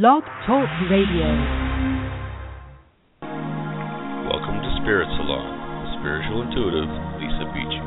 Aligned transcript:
Blog 0.00 0.24
Talk 0.44 0.66
Radio. 0.90 1.28
Welcome 4.26 4.58
to 4.58 4.70
Spirit 4.82 5.06
Salon, 5.14 5.46
the 5.86 5.90
spiritual 6.00 6.42
intuitive 6.42 6.90
Lisa 7.22 7.46
Beachy. 7.54 7.78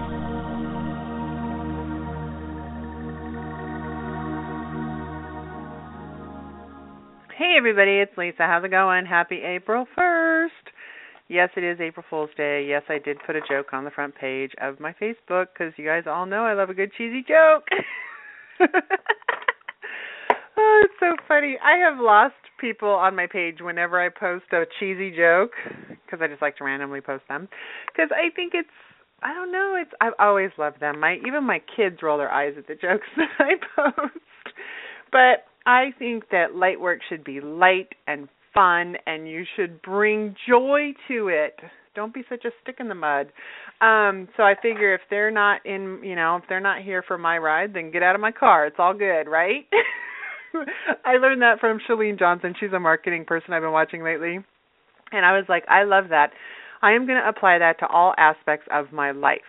Hey 7.36 7.58
everybody, 7.58 8.00
it's 8.00 8.18
Lisa. 8.18 8.48
How's 8.48 8.64
it 8.64 8.72
going? 8.72 9.06
Happy 9.06 9.42
April 9.44 9.86
1st. 9.98 10.48
Yes, 11.28 11.50
it 11.58 11.66
is 11.66 11.82
April 11.82 12.06
Fool's 12.10 12.30
Day. 12.38 12.66
Yes, 12.70 12.84
I 12.88 13.00
did 13.00 13.18
put 13.26 13.36
a 13.36 13.42
joke 13.50 13.74
on 13.74 13.84
the 13.84 13.92
front 13.92 14.16
page 14.16 14.52
of 14.62 14.80
my 14.80 14.94
Facebook 14.94 15.48
because 15.54 15.74
you 15.76 15.86
guys 15.86 16.04
all 16.08 16.26
know 16.26 16.46
I 16.46 16.54
love 16.54 16.70
a 16.70 16.74
good 16.74 16.94
cheesy 16.98 17.26
joke. 17.28 17.68
funny. 21.28 21.58
I 21.64 21.78
have 21.78 22.00
lost 22.00 22.36
people 22.60 22.90
on 22.90 23.16
my 23.16 23.28
page 23.28 23.58
whenever 23.62 24.00
I 24.04 24.10
post 24.10 24.46
a 24.52 24.64
cheesy 24.80 25.12
joke 25.16 25.52
because 26.06 26.20
I 26.22 26.28
just 26.28 26.42
like 26.42 26.58
to 26.58 26.64
randomly 26.64 27.02
post 27.02 27.24
them 27.28 27.48
because 27.92 28.10
I 28.12 28.34
think 28.36 28.54
it's 28.56 28.70
I 29.22 29.34
don't 29.34 29.52
know, 29.52 29.76
it's 29.82 29.92
I've 30.00 30.14
always 30.20 30.52
loved 30.58 30.80
them. 30.80 31.00
My 31.00 31.18
even 31.28 31.44
my 31.44 31.62
kids 31.76 31.98
roll 32.02 32.18
their 32.18 32.32
eyes 32.32 32.54
at 32.58 32.68
the 32.68 32.76
jokes 32.76 33.08
that 33.18 33.30
I 33.40 33.54
post. 33.76 34.18
But 35.12 35.46
I 35.66 35.92
think 35.98 36.30
that 36.32 36.56
light 36.56 36.80
work 36.80 37.00
should 37.10 37.24
be 37.24 37.42
light 37.42 37.90
and 38.08 38.28
fun 38.54 38.96
and 39.06 39.28
you 39.28 39.44
should 39.56 39.82
bring 39.82 40.36
joy 40.48 40.94
to 41.08 41.28
it. 41.30 41.60
Don't 41.96 42.14
be 42.14 42.24
such 42.30 42.46
a 42.46 42.50
stick 42.62 42.76
in 42.80 42.90
the 42.90 42.96
mud. 42.96 43.28
Um, 43.82 44.28
so 44.38 44.44
I 44.44 44.54
figure 44.62 44.94
if 44.94 45.02
they're 45.10 45.32
not 45.32 45.66
in, 45.66 46.00
you 46.04 46.16
know, 46.16 46.38
if 46.38 46.44
they're 46.48 46.60
not 46.60 46.84
here 46.84 47.04
for 47.08 47.18
my 47.18 47.38
ride, 47.38 47.74
then 47.74 47.92
get 47.92 48.04
out 48.04 48.16
of 48.16 48.22
my 48.22 48.32
car. 48.32 48.68
It's 48.68 48.78
all 48.80 48.94
good, 48.94 49.24
right? 49.24 49.66
I 51.06 51.18
learned 51.18 51.42
that 51.42 51.60
from 51.60 51.80
Chalene 51.88 52.20
Johnson. 52.20 52.54
She's 52.60 52.74
a 52.74 52.80
marketing 52.80 53.26
person 53.26 53.54
I've 53.54 53.62
been 53.62 53.72
watching 53.72 54.04
lately. 54.04 54.40
And 55.12 55.26
I 55.26 55.38
was 55.38 55.46
like, 55.48 55.64
I 55.70 55.84
love 55.84 56.10
that. 56.10 56.32
I 56.82 56.92
am 56.92 57.08
going 57.08 57.20
to 57.22 57.28
apply 57.28 57.60
that 57.60 57.80
to 57.80 57.88
all 57.88 58.14
aspects 58.18 58.68
of 58.72 58.92
my 58.92 59.12
life. 59.12 59.40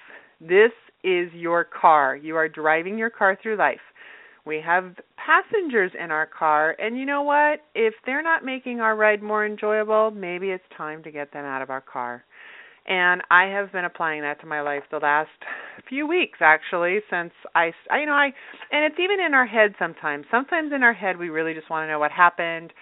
This 0.40 0.72
is 1.04 1.32
your 1.32 1.64
car. 1.64 2.16
You 2.16 2.36
are 2.36 2.48
driving 2.48 2.96
your 2.98 3.10
car 3.10 3.38
through 3.42 3.56
life. 3.56 3.80
We 4.46 4.62
have 4.64 4.94
passengers 5.16 5.92
in 6.02 6.10
our 6.10 6.26
car, 6.26 6.74
and 6.78 6.96
you 6.96 7.04
know 7.04 7.22
what? 7.22 7.60
If 7.74 7.92
they're 8.06 8.22
not 8.22 8.44
making 8.44 8.80
our 8.80 8.96
ride 8.96 9.22
more 9.22 9.44
enjoyable, 9.44 10.10
maybe 10.10 10.48
it's 10.50 10.64
time 10.74 11.02
to 11.02 11.10
get 11.10 11.32
them 11.32 11.44
out 11.44 11.60
of 11.60 11.68
our 11.68 11.82
car. 11.82 12.24
And 12.88 13.22
I 13.30 13.44
have 13.44 13.70
been 13.70 13.84
applying 13.84 14.22
that 14.22 14.40
to 14.40 14.46
my 14.46 14.62
life 14.62 14.82
the 14.90 14.96
last 14.96 15.28
few 15.88 16.08
weeks 16.08 16.38
actually 16.40 16.98
since 17.10 17.32
I, 17.54 17.70
I 17.90 18.00
you 18.00 18.06
know 18.06 18.12
I 18.12 18.30
and 18.72 18.84
it's 18.84 18.98
even 18.98 19.24
in 19.24 19.34
our 19.34 19.46
head 19.46 19.74
sometimes. 19.78 20.24
Sometimes 20.30 20.72
in 20.74 20.82
our 20.82 20.94
head 20.94 21.18
we 21.18 21.28
really 21.28 21.52
just 21.52 21.68
want 21.68 21.86
to 21.86 21.92
know 21.92 21.98
what 21.98 22.10
happened. 22.10 22.72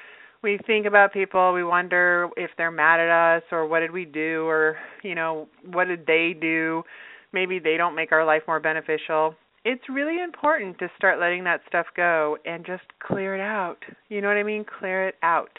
We 0.42 0.60
think 0.64 0.86
about 0.86 1.12
people, 1.12 1.52
we 1.52 1.64
wonder 1.64 2.28
if 2.36 2.50
they're 2.56 2.70
mad 2.70 3.00
at 3.00 3.36
us 3.36 3.42
or 3.50 3.66
what 3.66 3.80
did 3.80 3.90
we 3.90 4.04
do 4.04 4.44
or 4.46 4.76
you 5.02 5.16
know, 5.16 5.48
what 5.72 5.86
did 5.88 6.06
they 6.06 6.36
do? 6.40 6.84
Maybe 7.32 7.58
they 7.58 7.76
don't 7.76 7.96
make 7.96 8.12
our 8.12 8.24
life 8.24 8.42
more 8.46 8.60
beneficial 8.60 9.34
it's 9.68 9.82
really 9.88 10.22
important 10.22 10.78
to 10.78 10.88
start 10.96 11.18
letting 11.18 11.42
that 11.42 11.60
stuff 11.66 11.86
go 11.96 12.38
and 12.44 12.64
just 12.64 12.84
clear 13.04 13.34
it 13.34 13.40
out. 13.40 13.78
You 14.08 14.20
know 14.20 14.28
what 14.28 14.36
I 14.36 14.44
mean? 14.44 14.64
Clear 14.78 15.08
it 15.08 15.16
out. 15.24 15.58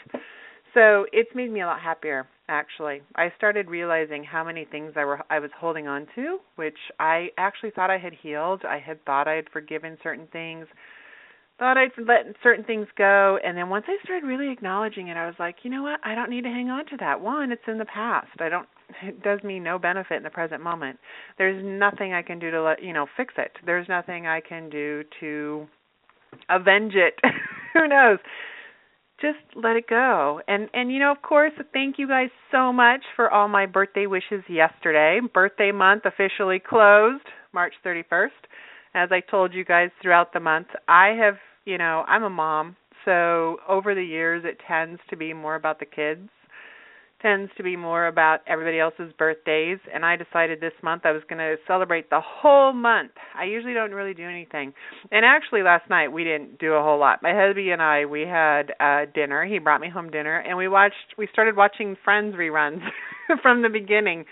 So 0.72 1.04
it's 1.12 1.28
made 1.34 1.52
me 1.52 1.60
a 1.60 1.66
lot 1.66 1.82
happier 1.82 2.26
actually. 2.48 3.02
I 3.14 3.32
started 3.36 3.68
realizing 3.68 4.24
how 4.24 4.44
many 4.44 4.64
things 4.64 4.92
I 4.96 5.04
were 5.04 5.20
I 5.30 5.38
was 5.38 5.50
holding 5.58 5.86
on 5.86 6.06
to, 6.14 6.38
which 6.56 6.78
I 6.98 7.28
actually 7.38 7.70
thought 7.70 7.90
I 7.90 7.98
had 7.98 8.14
healed. 8.14 8.62
I 8.68 8.78
had 8.78 9.04
thought 9.04 9.28
I 9.28 9.34
had 9.34 9.48
forgiven 9.52 9.98
certain 10.02 10.26
things, 10.32 10.66
thought 11.58 11.76
I'd 11.76 11.90
let 11.98 12.34
certain 12.42 12.64
things 12.64 12.86
go, 12.96 13.38
and 13.44 13.56
then 13.56 13.68
once 13.68 13.84
I 13.88 13.96
started 14.04 14.26
really 14.26 14.50
acknowledging 14.50 15.08
it, 15.08 15.16
I 15.16 15.26
was 15.26 15.34
like, 15.38 15.56
you 15.62 15.70
know 15.70 15.82
what? 15.82 16.00
I 16.04 16.14
don't 16.14 16.30
need 16.30 16.42
to 16.42 16.48
hang 16.48 16.70
on 16.70 16.86
to 16.86 16.96
that. 17.00 17.20
One, 17.20 17.50
it's 17.50 17.62
in 17.66 17.78
the 17.78 17.84
past. 17.84 18.28
I 18.38 18.48
don't 18.48 18.68
it 19.02 19.22
does 19.22 19.42
me 19.42 19.58
no 19.60 19.78
benefit 19.78 20.16
in 20.16 20.22
the 20.22 20.30
present 20.30 20.62
moment. 20.62 20.98
There's 21.36 21.62
nothing 21.64 22.14
I 22.14 22.22
can 22.22 22.38
do 22.38 22.50
to 22.50 22.62
let 22.62 22.82
you 22.82 22.92
know 22.92 23.06
fix 23.16 23.34
it. 23.36 23.52
There's 23.66 23.88
nothing 23.88 24.26
I 24.26 24.40
can 24.40 24.70
do 24.70 25.04
to 25.20 25.66
avenge 26.48 26.94
it. 26.94 27.14
Who 27.74 27.86
knows? 27.88 28.18
Just 29.20 29.38
let 29.56 29.76
it 29.76 29.88
go. 29.88 30.40
And 30.46 30.68
and 30.74 30.92
you 30.92 30.98
know, 31.00 31.10
of 31.10 31.22
course, 31.22 31.52
thank 31.72 31.98
you 31.98 32.06
guys 32.06 32.30
so 32.52 32.72
much 32.72 33.02
for 33.16 33.30
all 33.30 33.48
my 33.48 33.66
birthday 33.66 34.06
wishes 34.06 34.44
yesterday. 34.48 35.20
Birthday 35.32 35.72
month 35.72 36.04
officially 36.04 36.60
closed, 36.60 37.24
March 37.52 37.74
31st. 37.84 38.28
As 38.94 39.10
I 39.12 39.20
told 39.20 39.52
you 39.52 39.64
guys 39.64 39.90
throughout 40.00 40.32
the 40.32 40.40
month, 40.40 40.68
I 40.86 41.08
have, 41.20 41.34
you 41.64 41.78
know, 41.78 42.04
I'm 42.06 42.22
a 42.22 42.30
mom, 42.30 42.76
so 43.04 43.58
over 43.68 43.94
the 43.94 44.02
years 44.02 44.44
it 44.46 44.58
tends 44.66 45.00
to 45.10 45.16
be 45.16 45.34
more 45.34 45.56
about 45.56 45.78
the 45.78 45.86
kids 45.86 46.30
tends 47.20 47.50
to 47.56 47.62
be 47.62 47.76
more 47.76 48.06
about 48.06 48.40
everybody 48.46 48.78
else's 48.78 49.12
birthdays 49.18 49.78
and 49.92 50.04
I 50.04 50.16
decided 50.16 50.60
this 50.60 50.72
month 50.82 51.02
I 51.04 51.12
was 51.12 51.22
going 51.28 51.38
to 51.38 51.56
celebrate 51.66 52.10
the 52.10 52.20
whole 52.20 52.72
month. 52.72 53.12
I 53.36 53.44
usually 53.44 53.74
don't 53.74 53.92
really 53.92 54.14
do 54.14 54.24
anything. 54.24 54.72
And 55.10 55.24
actually 55.24 55.62
last 55.62 55.88
night 55.90 56.08
we 56.08 56.24
didn't 56.24 56.58
do 56.58 56.74
a 56.74 56.82
whole 56.82 56.98
lot. 56.98 57.22
My 57.22 57.32
hubby 57.34 57.70
and 57.70 57.82
I 57.82 58.04
we 58.06 58.22
had 58.22 58.72
uh 58.80 59.10
dinner. 59.14 59.44
He 59.44 59.58
brought 59.58 59.80
me 59.80 59.90
home 59.90 60.10
dinner 60.10 60.38
and 60.38 60.56
we 60.56 60.68
watched 60.68 61.14
we 61.16 61.28
started 61.32 61.56
watching 61.56 61.96
Friends 62.04 62.34
reruns 62.36 62.82
from 63.42 63.62
the 63.62 63.68
beginning. 63.68 64.24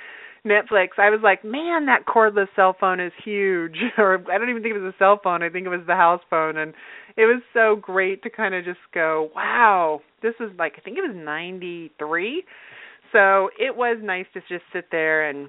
Netflix. 0.47 0.91
I 0.97 1.11
was 1.11 1.19
like, 1.25 1.45
"Man, 1.45 1.87
that 1.87 2.07
cordless 2.07 2.47
cell 2.55 2.77
phone 2.79 3.01
is 3.01 3.11
huge." 3.25 3.77
or 3.99 4.23
I 4.33 4.39
don't 4.39 4.49
even 4.49 4.63
think 4.63 4.77
it 4.77 4.79
was 4.79 4.95
a 4.95 4.97
cell 4.97 5.21
phone. 5.23 5.43
I 5.43 5.49
think 5.49 5.67
it 5.67 5.71
was 5.71 5.81
the 5.89 5.97
house 5.97 6.21
phone 6.31 6.57
and 6.57 6.73
it 7.17 7.25
was 7.25 7.43
so 7.53 7.77
great 7.77 8.23
to 8.23 8.31
kind 8.31 8.55
of 8.55 8.65
just 8.65 8.79
go, 8.95 9.31
"Wow, 9.35 10.03
this 10.23 10.35
is 10.39 10.51
like 10.59 10.75
I 10.79 10.81
think 10.83 10.99
it 10.99 11.07
was 11.07 11.17
93." 11.17 12.45
So 13.17 13.49
it 13.59 13.75
was 13.75 13.97
nice 14.03 14.27
to 14.35 14.41
just 14.41 14.65
sit 14.75 14.89
there 14.93 15.31
and 15.31 15.49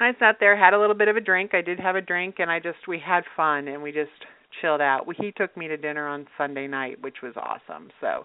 I 0.00 0.12
sat 0.18 0.36
there, 0.40 0.56
had 0.56 0.72
a 0.72 0.80
little 0.80 0.94
bit 0.94 1.08
of 1.08 1.16
a 1.16 1.20
drink. 1.20 1.50
I 1.52 1.60
did 1.60 1.78
have 1.78 1.94
a 1.94 2.00
drink 2.00 2.36
and 2.38 2.50
I 2.50 2.58
just 2.58 2.88
we 2.88 2.98
had 2.98 3.22
fun 3.36 3.68
and 3.68 3.82
we 3.82 3.92
just 3.92 4.08
chilled 4.62 4.80
out. 4.80 5.04
He 5.20 5.30
took 5.30 5.54
me 5.58 5.68
to 5.68 5.76
dinner 5.76 6.08
on 6.08 6.26
Sunday 6.38 6.66
night, 6.66 7.02
which 7.02 7.16
was 7.22 7.34
awesome. 7.36 7.90
So 8.00 8.24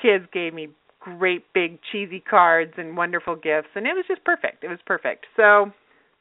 kids 0.00 0.26
gave 0.30 0.52
me 0.52 0.68
great 1.00 1.44
big 1.54 1.78
cheesy 1.90 2.20
cards 2.20 2.74
and 2.76 2.98
wonderful 2.98 3.34
gifts 3.34 3.68
and 3.74 3.86
it 3.86 3.94
was 3.94 4.04
just 4.06 4.22
perfect. 4.24 4.62
It 4.62 4.68
was 4.68 4.78
perfect. 4.84 5.24
So 5.34 5.72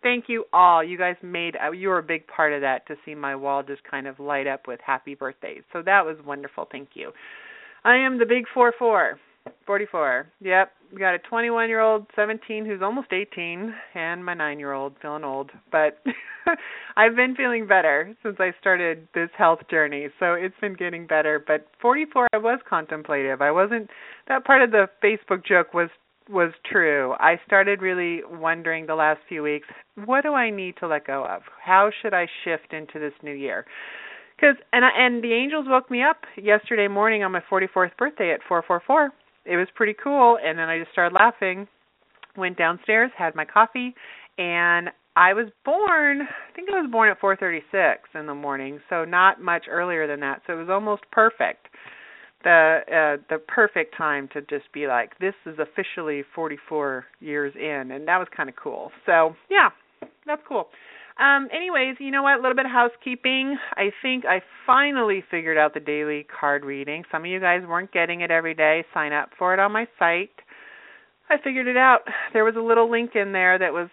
thank 0.02 0.26
you 0.30 0.46
all. 0.54 0.82
You 0.82 0.98
guys 0.98 1.18
made 1.22 1.58
uh, 1.62 1.72
you 1.72 1.90
were 1.90 2.00
a 2.00 2.04
big 2.04 2.26
part 2.28 2.54
of 2.54 2.62
that 2.62 2.88
to 2.88 2.96
see 3.04 3.16
my 3.16 3.36
wall 3.36 3.64
just 3.64 3.84
kind 3.84 4.08
of 4.08 4.18
light 4.18 4.48
up 4.48 4.62
with 4.66 4.80
happy 4.86 5.14
birthdays. 5.14 5.64
So 5.74 5.82
that 5.82 6.06
was 6.06 6.16
wonderful. 6.26 6.70
Thank 6.72 6.92
you. 6.94 7.12
I 7.84 7.98
am 7.98 8.18
the 8.18 8.26
big 8.26 8.46
4 8.54 8.72
4. 8.80 9.20
44. 9.66 10.28
Yep. 10.42 10.72
We 10.94 11.00
got 11.00 11.16
a 11.16 11.20
21 11.20 11.70
year 11.70 11.82
old, 11.82 12.06
17 12.16 12.66
who's 12.66 12.82
almost 12.82 13.12
18, 13.12 13.74
and 13.96 14.24
my 14.24 14.34
9 14.34 14.60
year 14.60 14.74
old 14.74 14.94
feeling 15.02 15.24
old. 15.24 15.52
But 15.72 16.02
I've 16.98 17.16
been 17.16 17.36
feeling 17.36 17.68
better 17.68 18.16
since 18.24 18.38
I 18.40 18.52
started 18.60 19.08
this 19.14 19.30
health 19.38 19.60
journey. 19.70 20.08
So 20.20 20.34
it's 20.34 20.56
been 20.62 20.76
getting 20.76 21.08
better. 21.08 21.44
But 21.46 21.68
44, 21.82 22.30
I 22.34 22.38
was 22.38 22.60
contemplative. 22.68 23.42
I 23.42 23.52
wasn't, 23.52 23.90
that 24.28 24.46
part 24.46 24.62
of 24.62 24.72
the 24.72 24.88
Facebook 25.04 25.46
joke 25.46 25.74
was 25.74 25.90
was 26.28 26.52
true. 26.66 27.14
I 27.20 27.40
started 27.46 27.84
really 27.84 28.22
wondering 28.28 28.88
the 28.88 28.96
last 28.96 29.20
few 29.30 29.44
weeks, 29.44 29.68
what 30.06 30.24
do 30.24 30.34
I 30.34 30.50
need 30.50 30.74
to 30.80 30.88
let 30.88 31.06
go 31.06 31.24
of? 31.24 31.44
How 31.64 31.92
should 32.02 32.16
I 32.16 32.26
shift 32.44 32.74
into 32.74 32.98
this 32.98 33.14
new 33.22 33.34
year? 33.34 33.64
Cuz 34.40 34.56
and 34.74 34.84
I, 34.84 34.90
and 34.98 35.24
the 35.24 35.34
angels 35.34 35.68
woke 35.68 35.92
me 35.92 36.02
up 36.02 36.24
yesterday 36.36 36.88
morning 36.88 37.24
on 37.24 37.32
my 37.32 37.42
44th 37.42 37.96
birthday 37.98 38.32
at 38.32 38.42
444 38.48 39.12
it 39.46 39.58
was 39.58 39.68
pretty 39.76 39.96
cool. 40.02 40.38
And 40.44 40.58
then 40.58 40.70
I 40.70 40.80
just 40.80 40.92
started 40.92 41.16
laughing. 41.16 41.68
Went 42.38 42.58
downstairs, 42.58 43.12
had 43.18 43.34
my 43.34 43.46
coffee, 43.46 43.96
and 44.38 44.90
I 45.16 45.34
was 45.34 45.48
born. 45.64 46.22
I 46.24 46.56
think 46.56 46.70
I 46.70 46.82
was 46.82 46.90
born 46.92 47.10
at 47.10 47.20
4:36 47.20 47.98
in 48.14 48.26
the 48.26 48.36
morning, 48.36 48.82
so 48.90 49.06
not 49.06 49.42
much 49.42 49.66
earlier 49.70 50.08
than 50.08 50.20
that. 50.20 50.42
So 50.46 50.54
it 50.54 50.58
was 50.58 50.70
almost 50.70 51.04
perfect. 51.12 51.68
The 52.44 52.82
uh 52.88 53.24
the 53.30 53.40
perfect 53.40 53.96
time 53.98 54.28
to 54.34 54.42
just 54.42 54.72
be 54.74 54.88
like 54.88 55.18
this 55.20 55.34
is 55.46 55.58
officially 55.58 56.24
44 56.36 57.06
years 57.20 57.54
in 57.56 57.92
and 57.92 58.08
that 58.08 58.18
was 58.18 58.28
kind 58.36 58.50
of 58.50 58.56
cool. 58.56 58.92
So, 59.06 59.36
yeah, 59.50 59.70
that's 60.28 60.42
cool. 60.48 60.68
Um, 61.18 61.48
anyways, 61.56 61.96
you 62.00 62.12
know 62.12 62.24
what? 62.24 62.40
A 62.40 62.42
little 62.42 62.56
bit 62.56 62.66
of 62.66 62.72
housekeeping. 62.72 63.58
I 63.78 63.92
think 64.02 64.26
I 64.26 64.42
finally 64.66 65.24
figured 65.32 65.58
out 65.58 65.74
the 65.74 65.80
daily 65.80 66.26
card 66.40 66.66
reading. 66.66 67.04
Some 67.12 67.24
of 67.24 67.28
you 67.28 67.40
guys 67.40 67.62
weren't 67.66 67.92
getting 67.94 68.22
it 68.22 68.32
every 68.32 68.54
day. 68.54 68.84
Sign 68.94 69.14
up 69.14 69.30
for 69.38 69.54
it 69.54 69.60
on 69.60 69.72
my 69.72 69.88
site. 69.98 70.32
I 71.30 71.38
figured 71.44 71.68
it 71.68 71.78
out. 71.78 72.02
There 72.34 72.44
was 72.44 72.56
a 72.58 72.62
little 72.62 72.92
link 72.92 73.12
in 73.16 73.32
there 73.32 73.58
that 73.58 73.72
was 73.72 73.90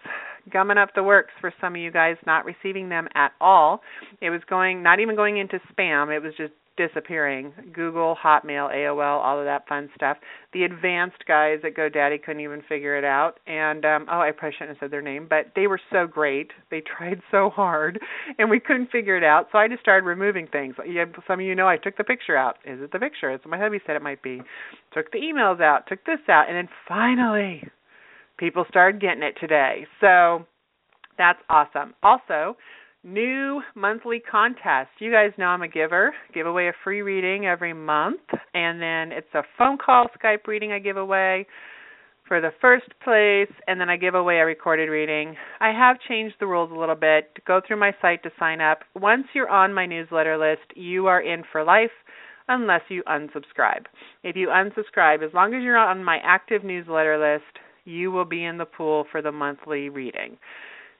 gumming 0.51 0.77
up 0.77 0.89
the 0.95 1.03
works 1.03 1.31
for 1.39 1.53
some 1.61 1.75
of 1.75 1.81
you 1.81 1.91
guys 1.91 2.17
not 2.27 2.45
receiving 2.45 2.89
them 2.89 3.07
at 3.15 3.31
all. 3.39 3.81
It 4.21 4.29
was 4.29 4.41
going 4.49 4.83
not 4.83 4.99
even 4.99 5.15
going 5.15 5.37
into 5.37 5.59
spam. 5.71 6.15
It 6.15 6.21
was 6.21 6.33
just 6.37 6.53
disappearing. 6.77 7.53
Google, 7.73 8.15
Hotmail, 8.21 8.73
AOL, 8.73 9.23
all 9.23 9.39
of 9.39 9.45
that 9.45 9.67
fun 9.67 9.89
stuff. 9.95 10.17
The 10.53 10.63
advanced 10.63 11.23
guys 11.27 11.59
at 11.63 11.75
GoDaddy 11.75 12.23
couldn't 12.23 12.41
even 12.41 12.61
figure 12.67 12.97
it 12.97 13.03
out. 13.03 13.39
And 13.47 13.85
um 13.85 14.07
oh, 14.11 14.19
I 14.19 14.31
probably 14.31 14.55
shouldn't 14.57 14.77
have 14.77 14.85
said 14.85 14.91
their 14.91 15.01
name, 15.01 15.27
but 15.29 15.51
they 15.55 15.67
were 15.67 15.79
so 15.91 16.07
great. 16.07 16.51
They 16.71 16.81
tried 16.81 17.21
so 17.31 17.49
hard, 17.49 17.99
and 18.37 18.49
we 18.49 18.59
couldn't 18.59 18.91
figure 18.91 19.17
it 19.17 19.23
out. 19.23 19.47
So 19.51 19.57
I 19.57 19.67
just 19.67 19.81
started 19.81 20.05
removing 20.05 20.47
things. 20.47 20.75
Some 21.27 21.39
of 21.39 21.45
you 21.45 21.55
know 21.55 21.67
I 21.67 21.77
took 21.77 21.97
the 21.97 22.03
picture 22.03 22.35
out. 22.35 22.57
Is 22.65 22.81
it 22.81 22.91
the 22.91 22.99
picture? 22.99 23.31
It's 23.31 23.45
my 23.45 23.57
hubby 23.57 23.79
said 23.85 23.95
it 23.95 24.01
might 24.01 24.23
be. 24.23 24.41
Took 24.93 25.11
the 25.11 25.19
emails 25.19 25.61
out. 25.61 25.87
Took 25.87 26.05
this 26.05 26.19
out, 26.29 26.45
and 26.47 26.57
then 26.57 26.69
finally, 26.87 27.63
people 28.37 28.65
started 28.69 29.01
getting 29.01 29.23
it 29.23 29.35
today. 29.39 29.85
So 30.01 30.45
that's 31.17 31.39
awesome. 31.49 31.93
Also, 32.01 32.57
new 33.03 33.61
monthly 33.75 34.19
contest. 34.19 34.89
You 34.99 35.11
guys 35.11 35.31
know 35.37 35.45
I'm 35.45 35.61
a 35.61 35.67
giver. 35.67 36.13
Give 36.33 36.47
away 36.47 36.67
a 36.67 36.73
free 36.83 37.01
reading 37.01 37.45
every 37.45 37.73
month, 37.73 38.21
and 38.53 38.81
then 38.81 39.17
it's 39.17 39.33
a 39.33 39.43
phone 39.57 39.77
call 39.77 40.07
Skype 40.21 40.47
reading 40.47 40.71
I 40.71 40.79
give 40.79 40.97
away 40.97 41.45
for 42.27 42.39
the 42.39 42.51
first 42.61 42.87
place, 43.03 43.53
and 43.67 43.79
then 43.79 43.89
I 43.89 43.97
give 43.97 44.15
away 44.15 44.37
a 44.37 44.45
recorded 44.45 44.89
reading. 44.89 45.35
I 45.59 45.71
have 45.71 45.97
changed 46.07 46.35
the 46.39 46.47
rules 46.47 46.71
a 46.71 46.79
little 46.79 46.95
bit. 46.95 47.31
Go 47.45 47.59
through 47.65 47.79
my 47.79 47.91
site 48.01 48.23
to 48.23 48.29
sign 48.39 48.61
up. 48.61 48.79
Once 48.95 49.25
you're 49.33 49.49
on 49.49 49.73
my 49.73 49.85
newsletter 49.85 50.37
list, 50.37 50.75
you 50.75 51.07
are 51.07 51.21
in 51.21 51.43
for 51.51 51.63
life 51.63 51.91
unless 52.47 52.81
you 52.89 53.03
unsubscribe. 53.03 53.85
If 54.23 54.35
you 54.35 54.47
unsubscribe, 54.47 55.25
as 55.25 55.33
long 55.33 55.53
as 55.53 55.63
you're 55.63 55.77
on 55.77 56.03
my 56.03 56.19
active 56.23 56.63
newsletter 56.63 57.17
list, 57.17 57.59
you 57.85 58.11
will 58.11 58.25
be 58.25 58.45
in 58.45 58.57
the 58.57 58.65
pool 58.65 59.05
for 59.11 59.21
the 59.21 59.31
monthly 59.31 59.89
reading. 59.89 60.37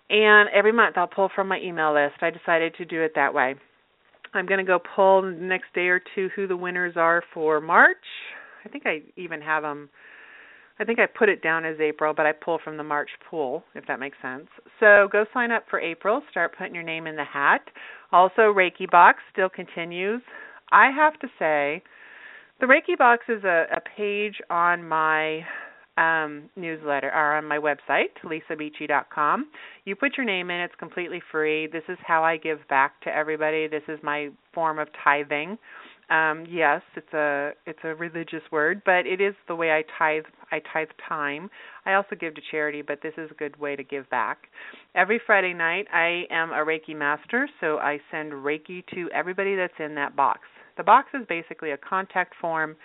And 0.09 0.49
every 0.49 0.71
month 0.71 0.97
I'll 0.97 1.07
pull 1.07 1.29
from 1.33 1.47
my 1.47 1.59
email 1.59 1.93
list. 1.93 2.15
I 2.21 2.29
decided 2.29 2.75
to 2.75 2.85
do 2.85 3.01
it 3.01 3.13
that 3.15 3.33
way. 3.33 3.55
I'm 4.33 4.45
going 4.45 4.59
to 4.59 4.63
go 4.63 4.79
pull 4.95 5.21
the 5.21 5.31
next 5.31 5.73
day 5.75 5.87
or 5.87 6.01
two 6.15 6.29
who 6.35 6.47
the 6.47 6.57
winners 6.57 6.95
are 6.97 7.23
for 7.33 7.61
March. 7.61 7.97
I 8.65 8.69
think 8.69 8.85
I 8.85 9.01
even 9.15 9.41
have 9.41 9.63
them. 9.63 9.89
I 10.79 10.85
think 10.85 10.97
I 10.97 11.05
put 11.05 11.29
it 11.29 11.43
down 11.43 11.65
as 11.65 11.79
April, 11.79 12.13
but 12.15 12.25
I 12.25 12.31
pull 12.31 12.59
from 12.63 12.77
the 12.77 12.83
March 12.83 13.09
pool, 13.29 13.63
if 13.75 13.85
that 13.87 13.99
makes 13.99 14.17
sense. 14.21 14.47
So 14.79 15.07
go 15.11 15.25
sign 15.33 15.51
up 15.51 15.65
for 15.69 15.79
April. 15.79 16.21
Start 16.31 16.57
putting 16.57 16.73
your 16.73 16.83
name 16.83 17.05
in 17.05 17.15
the 17.15 17.23
hat. 17.23 17.61
Also, 18.11 18.41
Reiki 18.41 18.89
Box 18.89 19.19
still 19.31 19.49
continues. 19.49 20.21
I 20.71 20.89
have 20.89 21.19
to 21.19 21.27
say, 21.37 21.83
the 22.59 22.65
Reiki 22.65 22.97
Box 22.97 23.23
is 23.29 23.43
a, 23.43 23.65
a 23.75 23.81
page 23.95 24.35
on 24.49 24.83
my 24.87 25.41
um, 25.97 26.49
newsletter 26.55 27.11
or 27.13 27.35
on 27.35 27.45
my 27.45 27.57
website, 27.57 28.13
lisabeachy.com. 28.23 29.47
You 29.85 29.95
put 29.95 30.17
your 30.17 30.25
name 30.25 30.49
in, 30.49 30.59
it's 30.61 30.75
completely 30.79 31.21
free. 31.31 31.67
This 31.67 31.83
is 31.87 31.97
how 32.05 32.23
I 32.23 32.37
give 32.37 32.59
back 32.67 33.01
to 33.01 33.15
everybody. 33.15 33.67
This 33.67 33.83
is 33.87 33.99
my 34.01 34.29
form 34.53 34.79
of 34.79 34.87
tithing. 35.03 35.57
Um, 36.09 36.45
yes, 36.49 36.81
it's 36.95 37.13
a 37.13 37.51
it's 37.65 37.79
a 37.83 37.95
religious 37.95 38.43
word, 38.51 38.81
but 38.85 39.07
it 39.07 39.21
is 39.21 39.33
the 39.47 39.55
way 39.55 39.71
I 39.71 39.83
tithe 39.97 40.25
I 40.51 40.61
tithe 40.71 40.89
time. 41.07 41.49
I 41.85 41.93
also 41.93 42.15
give 42.19 42.35
to 42.35 42.41
charity, 42.51 42.81
but 42.81 42.99
this 43.01 43.13
is 43.17 43.31
a 43.31 43.33
good 43.33 43.57
way 43.57 43.75
to 43.75 43.83
give 43.83 44.09
back. 44.09 44.39
Every 44.95 45.19
Friday 45.25 45.53
night 45.53 45.87
I 45.93 46.25
am 46.29 46.51
a 46.51 46.65
Reiki 46.65 46.95
master, 46.95 47.47
so 47.61 47.77
I 47.77 47.99
send 48.11 48.33
Reiki 48.33 48.85
to 48.93 49.09
everybody 49.11 49.55
that's 49.55 49.73
in 49.79 49.95
that 49.95 50.15
box. 50.15 50.41
The 50.75 50.83
box 50.83 51.07
is 51.13 51.25
basically 51.29 51.71
a 51.71 51.77
contact 51.77 52.33
form 52.39 52.75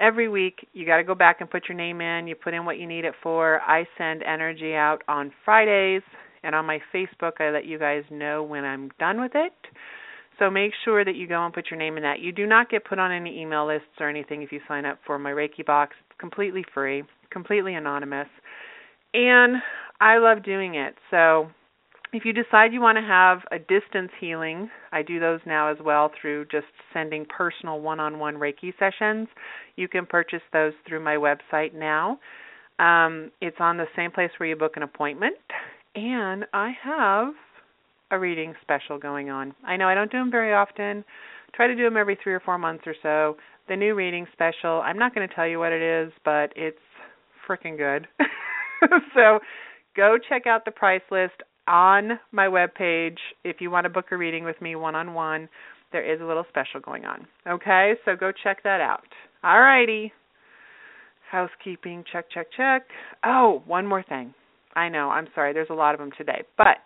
every 0.00 0.28
week 0.28 0.66
you 0.72 0.86
got 0.86 0.98
to 0.98 1.04
go 1.04 1.14
back 1.14 1.40
and 1.40 1.50
put 1.50 1.68
your 1.68 1.76
name 1.76 2.00
in 2.00 2.26
you 2.26 2.34
put 2.34 2.54
in 2.54 2.64
what 2.64 2.78
you 2.78 2.86
need 2.86 3.04
it 3.04 3.14
for. 3.22 3.60
I 3.60 3.86
send 3.98 4.22
energy 4.22 4.74
out 4.74 5.02
on 5.08 5.32
fridays 5.44 6.02
and 6.42 6.54
on 6.54 6.66
my 6.66 6.78
facebook 6.94 7.40
i 7.40 7.50
let 7.50 7.64
you 7.64 7.78
guys 7.78 8.04
know 8.10 8.42
when 8.42 8.64
i'm 8.64 8.90
done 8.98 9.20
with 9.20 9.32
it. 9.34 9.52
So 10.38 10.50
make 10.50 10.72
sure 10.84 11.02
that 11.02 11.16
you 11.16 11.26
go 11.26 11.44
and 11.46 11.54
put 11.54 11.70
your 11.70 11.78
name 11.78 11.96
in 11.96 12.02
that. 12.02 12.20
You 12.20 12.30
do 12.30 12.46
not 12.46 12.68
get 12.68 12.84
put 12.84 12.98
on 12.98 13.10
any 13.10 13.40
email 13.40 13.66
lists 13.66 13.88
or 13.98 14.10
anything 14.10 14.42
if 14.42 14.52
you 14.52 14.60
sign 14.68 14.84
up 14.84 14.98
for 15.06 15.18
my 15.18 15.30
reiki 15.30 15.64
box. 15.64 15.96
It's 16.10 16.20
completely 16.20 16.62
free 16.74 17.04
completely 17.30 17.74
anonymous. 17.74 18.28
And 19.14 19.56
i 20.00 20.18
love 20.18 20.42
doing 20.42 20.74
it 20.74 20.94
so 21.10 21.48
if 22.16 22.24
you 22.24 22.32
decide 22.32 22.72
you 22.72 22.80
want 22.80 22.96
to 22.96 23.02
have 23.02 23.40
a 23.52 23.58
distance 23.58 24.10
healing, 24.18 24.70
I 24.90 25.02
do 25.02 25.20
those 25.20 25.40
now 25.44 25.70
as 25.70 25.76
well 25.84 26.10
through 26.18 26.46
just 26.46 26.66
sending 26.94 27.26
personal 27.26 27.80
one 27.80 28.00
on 28.00 28.18
one 28.18 28.36
Reiki 28.36 28.72
sessions. 28.78 29.28
You 29.76 29.86
can 29.86 30.06
purchase 30.06 30.40
those 30.50 30.72
through 30.88 31.04
my 31.04 31.16
website 31.16 31.74
now. 31.74 32.18
Um, 32.78 33.30
it's 33.42 33.58
on 33.60 33.76
the 33.76 33.84
same 33.94 34.10
place 34.10 34.30
where 34.38 34.48
you 34.48 34.56
book 34.56 34.76
an 34.76 34.82
appointment. 34.82 35.36
And 35.94 36.46
I 36.54 36.72
have 36.82 37.34
a 38.10 38.18
reading 38.18 38.54
special 38.62 38.98
going 38.98 39.28
on. 39.28 39.54
I 39.62 39.76
know 39.76 39.86
I 39.86 39.94
don't 39.94 40.10
do 40.10 40.18
them 40.18 40.30
very 40.30 40.54
often. 40.54 41.04
Try 41.54 41.66
to 41.66 41.74
do 41.74 41.84
them 41.84 41.98
every 41.98 42.16
three 42.22 42.32
or 42.32 42.40
four 42.40 42.56
months 42.56 42.84
or 42.86 42.94
so. 43.02 43.36
The 43.68 43.76
new 43.76 43.94
reading 43.94 44.26
special, 44.32 44.80
I'm 44.80 44.98
not 44.98 45.14
going 45.14 45.28
to 45.28 45.34
tell 45.34 45.46
you 45.46 45.58
what 45.58 45.72
it 45.72 45.82
is, 45.82 46.12
but 46.24 46.52
it's 46.56 46.78
freaking 47.46 47.76
good. 47.76 48.08
so 49.14 49.40
go 49.94 50.16
check 50.28 50.46
out 50.46 50.64
the 50.64 50.70
price 50.70 51.02
list 51.10 51.42
on 51.66 52.18
my 52.32 52.46
webpage 52.46 53.18
if 53.44 53.56
you 53.60 53.70
want 53.70 53.84
to 53.84 53.90
book 53.90 54.06
a 54.10 54.16
reading 54.16 54.44
with 54.44 54.60
me 54.60 54.76
one 54.76 54.94
on 54.94 55.14
one. 55.14 55.48
There 55.92 56.04
is 56.04 56.20
a 56.20 56.24
little 56.24 56.44
special 56.48 56.80
going 56.80 57.04
on. 57.04 57.26
Okay, 57.46 57.94
so 58.04 58.16
go 58.16 58.32
check 58.44 58.62
that 58.64 58.80
out. 58.80 59.04
All 59.42 59.60
righty. 59.60 60.12
Housekeeping, 61.30 62.04
check, 62.12 62.26
check, 62.32 62.46
check. 62.56 62.86
Oh, 63.24 63.62
one 63.66 63.86
more 63.86 64.02
thing. 64.02 64.34
I 64.74 64.88
know, 64.88 65.10
I'm 65.10 65.28
sorry, 65.34 65.52
there's 65.52 65.70
a 65.70 65.74
lot 65.74 65.94
of 65.94 66.00
them 66.00 66.10
today. 66.16 66.42
But 66.56 66.78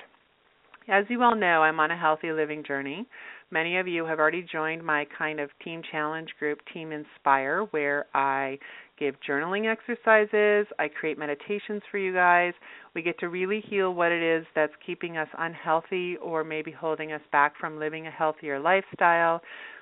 as 0.89 1.05
you 1.09 1.23
all 1.23 1.37
know, 1.37 1.63
I'm 1.63 1.81
on 1.81 1.91
a 1.91 1.97
healthy 1.99 2.33
living 2.33 2.65
journey. 2.67 3.07
Many 3.51 3.79
of 3.79 3.89
you 3.89 4.07
have 4.07 4.19
already 4.19 4.47
joined 4.51 4.85
my 4.85 5.07
kind 5.19 5.41
of 5.41 5.51
team 5.65 5.83
challenge 5.91 6.29
group, 6.39 6.61
Team 6.73 6.93
Inspire, 6.93 7.67
where 7.73 8.07
I 8.15 8.59
give 9.01 9.17
journaling 9.27 9.67
exercises, 9.67 10.67
I 10.79 10.87
create 10.89 11.19
meditations 11.19 11.83
for 11.91 11.99
you 11.99 12.13
guys. 12.13 12.53
We 12.95 13.03
get 13.03 13.19
to 13.21 13.29
really 13.29 13.65
heal 13.67 13.95
what 13.95 14.13
it 14.13 14.23
is 14.23 14.47
that's 14.55 14.73
keeping 14.87 15.17
us 15.17 15.29
unhealthy 15.39 16.17
or 16.19 16.45
maybe 16.45 16.71
holding 16.71 17.13
us 17.13 17.23
back 17.33 17.55
from 17.59 17.81
living 17.81 18.07
a 18.07 18.11
healthier 18.11 18.61
lifestyle. 18.61 19.41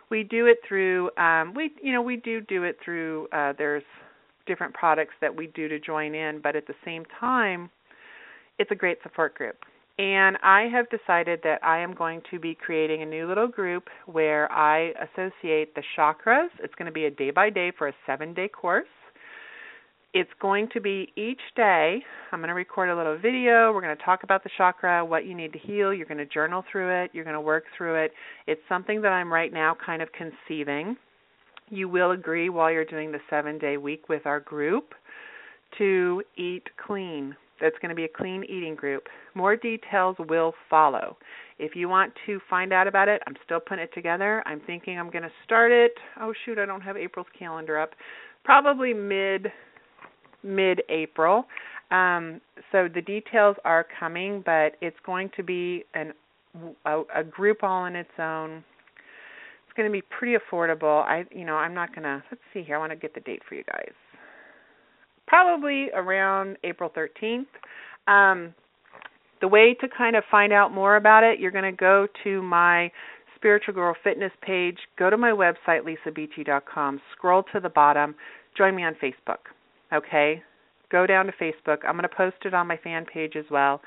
We 0.08 0.22
do 0.22 0.46
it 0.46 0.58
through 0.66 1.10
um 1.18 1.52
we 1.54 1.72
you 1.82 1.92
know, 1.92 2.00
we 2.00 2.16
do 2.16 2.40
do 2.40 2.62
it 2.62 2.78
through 2.82 3.28
uh 3.32 3.52
there's 3.58 3.82
different 4.46 4.72
products 4.72 5.14
that 5.20 5.34
we 5.36 5.48
do 5.48 5.68
to 5.68 5.78
join 5.78 6.14
in, 6.14 6.40
but 6.40 6.56
at 6.56 6.66
the 6.66 6.74
same 6.84 7.04
time 7.20 7.68
it's 8.58 8.70
a 8.70 8.76
great 8.76 8.98
support 9.02 9.34
group. 9.34 9.56
And 9.98 10.38
I 10.44 10.68
have 10.72 10.86
decided 10.90 11.40
that 11.42 11.62
I 11.64 11.78
am 11.78 11.92
going 11.92 12.22
to 12.30 12.38
be 12.38 12.54
creating 12.54 13.02
a 13.02 13.06
new 13.06 13.26
little 13.26 13.48
group 13.48 13.88
where 14.06 14.50
I 14.52 14.92
associate 15.10 15.74
the 15.74 15.82
chakras. 15.96 16.48
It's 16.62 16.74
going 16.76 16.86
to 16.86 16.92
be 16.92 17.06
a 17.06 17.10
day 17.10 17.32
by 17.32 17.50
day 17.50 17.72
for 17.76 17.88
a 17.88 17.92
seven 18.06 18.32
day 18.32 18.46
course. 18.46 18.86
It's 20.14 20.30
going 20.40 20.68
to 20.72 20.80
be 20.80 21.12
each 21.16 21.40
day. 21.54 21.98
I'm 22.32 22.38
going 22.38 22.48
to 22.48 22.54
record 22.54 22.88
a 22.88 22.96
little 22.96 23.18
video. 23.18 23.72
We're 23.72 23.82
going 23.82 23.96
to 23.96 24.02
talk 24.02 24.22
about 24.22 24.42
the 24.42 24.48
chakra, 24.56 25.04
what 25.04 25.26
you 25.26 25.34
need 25.34 25.52
to 25.52 25.58
heal. 25.58 25.92
You're 25.92 26.06
going 26.06 26.18
to 26.18 26.26
journal 26.26 26.64
through 26.72 27.04
it. 27.04 27.10
You're 27.12 27.24
going 27.24 27.34
to 27.34 27.40
work 27.40 27.64
through 27.76 28.04
it. 28.04 28.12
It's 28.46 28.60
something 28.70 29.02
that 29.02 29.12
I'm 29.12 29.30
right 29.30 29.52
now 29.52 29.76
kind 29.84 30.00
of 30.00 30.08
conceiving. 30.12 30.96
You 31.68 31.90
will 31.90 32.12
agree 32.12 32.48
while 32.48 32.72
you're 32.72 32.86
doing 32.86 33.12
the 33.12 33.18
seven 33.28 33.58
day 33.58 33.76
week 33.76 34.08
with 34.08 34.24
our 34.24 34.40
group 34.40 34.94
to 35.76 36.22
eat 36.38 36.66
clean. 36.86 37.36
That's 37.60 37.76
going 37.82 37.90
to 37.90 37.94
be 37.94 38.04
a 38.04 38.08
clean 38.08 38.44
eating 38.44 38.76
group. 38.76 39.08
More 39.34 39.56
details 39.56 40.16
will 40.18 40.54
follow. 40.70 41.18
If 41.58 41.76
you 41.76 41.88
want 41.88 42.14
to 42.24 42.40
find 42.48 42.72
out 42.72 42.86
about 42.86 43.08
it, 43.08 43.20
I'm 43.26 43.34
still 43.44 43.60
putting 43.60 43.84
it 43.84 43.90
together. 43.92 44.42
I'm 44.46 44.62
thinking 44.66 44.98
I'm 44.98 45.10
going 45.10 45.24
to 45.24 45.32
start 45.44 45.70
it. 45.70 45.92
Oh, 46.18 46.32
shoot, 46.46 46.58
I 46.58 46.64
don't 46.64 46.80
have 46.80 46.96
April's 46.96 47.26
calendar 47.38 47.78
up. 47.78 47.90
Probably 48.44 48.94
mid 48.94 49.48
mid-April. 50.42 51.44
Um, 51.90 52.40
so 52.70 52.88
the 52.92 53.00
details 53.00 53.56
are 53.64 53.86
coming, 53.98 54.42
but 54.44 54.72
it's 54.80 54.96
going 55.04 55.30
to 55.36 55.42
be 55.42 55.84
an 55.94 56.12
a, 56.84 57.02
a 57.14 57.24
group 57.24 57.62
all 57.62 57.82
on 57.82 57.94
its 57.94 58.10
own. 58.18 58.64
It's 59.66 59.76
going 59.76 59.88
to 59.88 59.92
be 59.92 60.02
pretty 60.02 60.36
affordable. 60.36 61.02
I, 61.04 61.24
you 61.30 61.44
know, 61.44 61.54
I'm 61.54 61.74
not 61.74 61.94
to. 61.94 62.22
Let's 62.30 62.42
see 62.52 62.62
here. 62.62 62.76
I 62.76 62.78
want 62.78 62.92
to 62.92 62.96
get 62.96 63.14
the 63.14 63.20
date 63.20 63.42
for 63.48 63.54
you 63.54 63.64
guys. 63.64 63.92
Probably 65.26 65.88
around 65.94 66.56
April 66.64 66.90
13th. 66.90 67.46
Um, 68.06 68.54
the 69.40 69.48
way 69.48 69.76
to 69.80 69.88
kind 69.96 70.16
of 70.16 70.24
find 70.30 70.52
out 70.52 70.72
more 70.72 70.96
about 70.96 71.22
it, 71.22 71.38
you're 71.38 71.50
going 71.50 71.70
to 71.70 71.76
go 71.76 72.06
to 72.24 72.42
my 72.42 72.90
Spiritual 73.36 73.74
Girl 73.74 73.94
Fitness 74.02 74.32
page, 74.42 74.78
go 74.98 75.10
to 75.10 75.16
my 75.16 75.30
website, 75.30 75.82
lisabeachy.com, 75.84 77.00
scroll 77.12 77.44
to 77.52 77.60
the 77.60 77.68
bottom, 77.68 78.16
join 78.56 78.74
me 78.74 78.82
on 78.82 78.94
Facebook. 78.94 79.38
Okay? 79.92 80.42
Go 80.90 81.06
down 81.06 81.26
to 81.26 81.32
Facebook. 81.32 81.78
I'm 81.86 81.92
going 81.92 82.02
to 82.02 82.08
post 82.08 82.36
it 82.44 82.54
on 82.54 82.66
my 82.66 82.76
fan 82.78 83.04
page 83.04 83.36
as 83.36 83.44
well. 83.50 83.80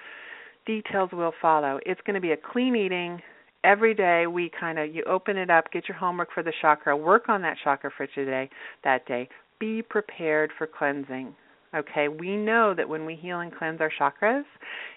details 0.65 1.09
will 1.11 1.33
follow. 1.41 1.79
It's 1.85 2.01
going 2.05 2.15
to 2.15 2.21
be 2.21 2.31
a 2.31 2.37
clean 2.37 2.75
eating. 2.75 3.21
Every 3.63 3.93
day 3.93 4.27
we 4.27 4.51
kind 4.59 4.79
of 4.79 4.93
you 4.93 5.03
open 5.05 5.37
it 5.37 5.49
up, 5.49 5.71
get 5.71 5.87
your 5.87 5.97
homework 5.97 6.29
for 6.33 6.43
the 6.43 6.53
chakra, 6.61 6.95
work 6.97 7.29
on 7.29 7.41
that 7.43 7.57
chakra 7.63 7.91
for 7.95 8.07
today, 8.07 8.49
that 8.83 9.05
day. 9.07 9.29
Be 9.59 9.81
prepared 9.81 10.51
for 10.57 10.67
cleansing. 10.67 11.35
Okay, 11.75 12.07
we 12.07 12.35
know 12.35 12.73
that 12.75 12.89
when 12.89 13.05
we 13.05 13.15
heal 13.15 13.39
and 13.39 13.55
cleanse 13.55 13.79
our 13.79 13.91
chakras 13.99 14.43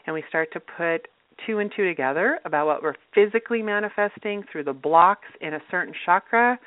and 0.06 0.14
we 0.14 0.24
start 0.28 0.52
to 0.54 0.60
put 0.60 1.08
two 1.46 1.58
and 1.58 1.70
two 1.76 1.84
together 1.84 2.40
about 2.44 2.66
what 2.66 2.82
we're 2.82 2.94
physically 3.14 3.62
manifesting 3.62 4.42
through 4.50 4.64
the 4.64 4.72
blocks 4.72 5.28
in 5.40 5.54
a 5.54 5.60
certain 5.70 5.94
chakra, 6.04 6.58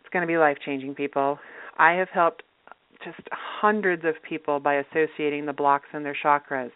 it's 0.00 0.08
going 0.12 0.22
to 0.22 0.26
be 0.26 0.38
life 0.38 0.56
changing, 0.64 0.94
people. 0.94 1.38
I 1.78 1.92
have 1.92 2.08
helped 2.08 2.42
just 3.04 3.20
hundreds 3.32 4.04
of 4.04 4.14
people 4.28 4.60
by 4.60 4.76
associating 4.76 5.46
the 5.46 5.52
blocks 5.52 5.86
in 5.94 6.02
their 6.02 6.16
chakras. 6.24 6.70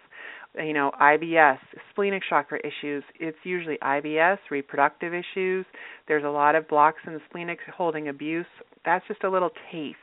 You 0.57 0.73
know, 0.73 0.93
IBS, 1.01 1.59
splenic 1.91 2.23
chakra 2.29 2.61
issues, 2.61 3.03
it's 3.19 3.37
usually 3.43 3.77
IBS, 3.83 4.39
reproductive 4.51 5.13
issues. 5.13 5.67
There's 6.07 6.25
a 6.25 6.29
lot 6.29 6.55
of 6.55 6.69
blocks 6.69 7.01
in 7.07 7.15
the 7.15 7.21
splenic 7.29 7.59
holding 7.77 8.09
abuse. 8.09 8.47
That's 8.85 9.05
just 9.09 9.25
a 9.25 9.31
little 9.31 9.51
taste. 9.73 9.99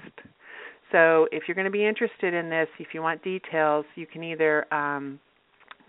So, 0.92 1.28
if 1.32 1.44
you're 1.48 1.56
going 1.56 1.66
to 1.66 1.72
be 1.72 1.86
interested 1.86 2.34
in 2.34 2.50
this, 2.50 2.68
if 2.80 2.88
you 2.94 3.01
want 3.01 3.24
details, 3.24 3.86
you 3.96 4.06
can 4.06 4.24
either 4.24 4.72
um, 4.74 5.22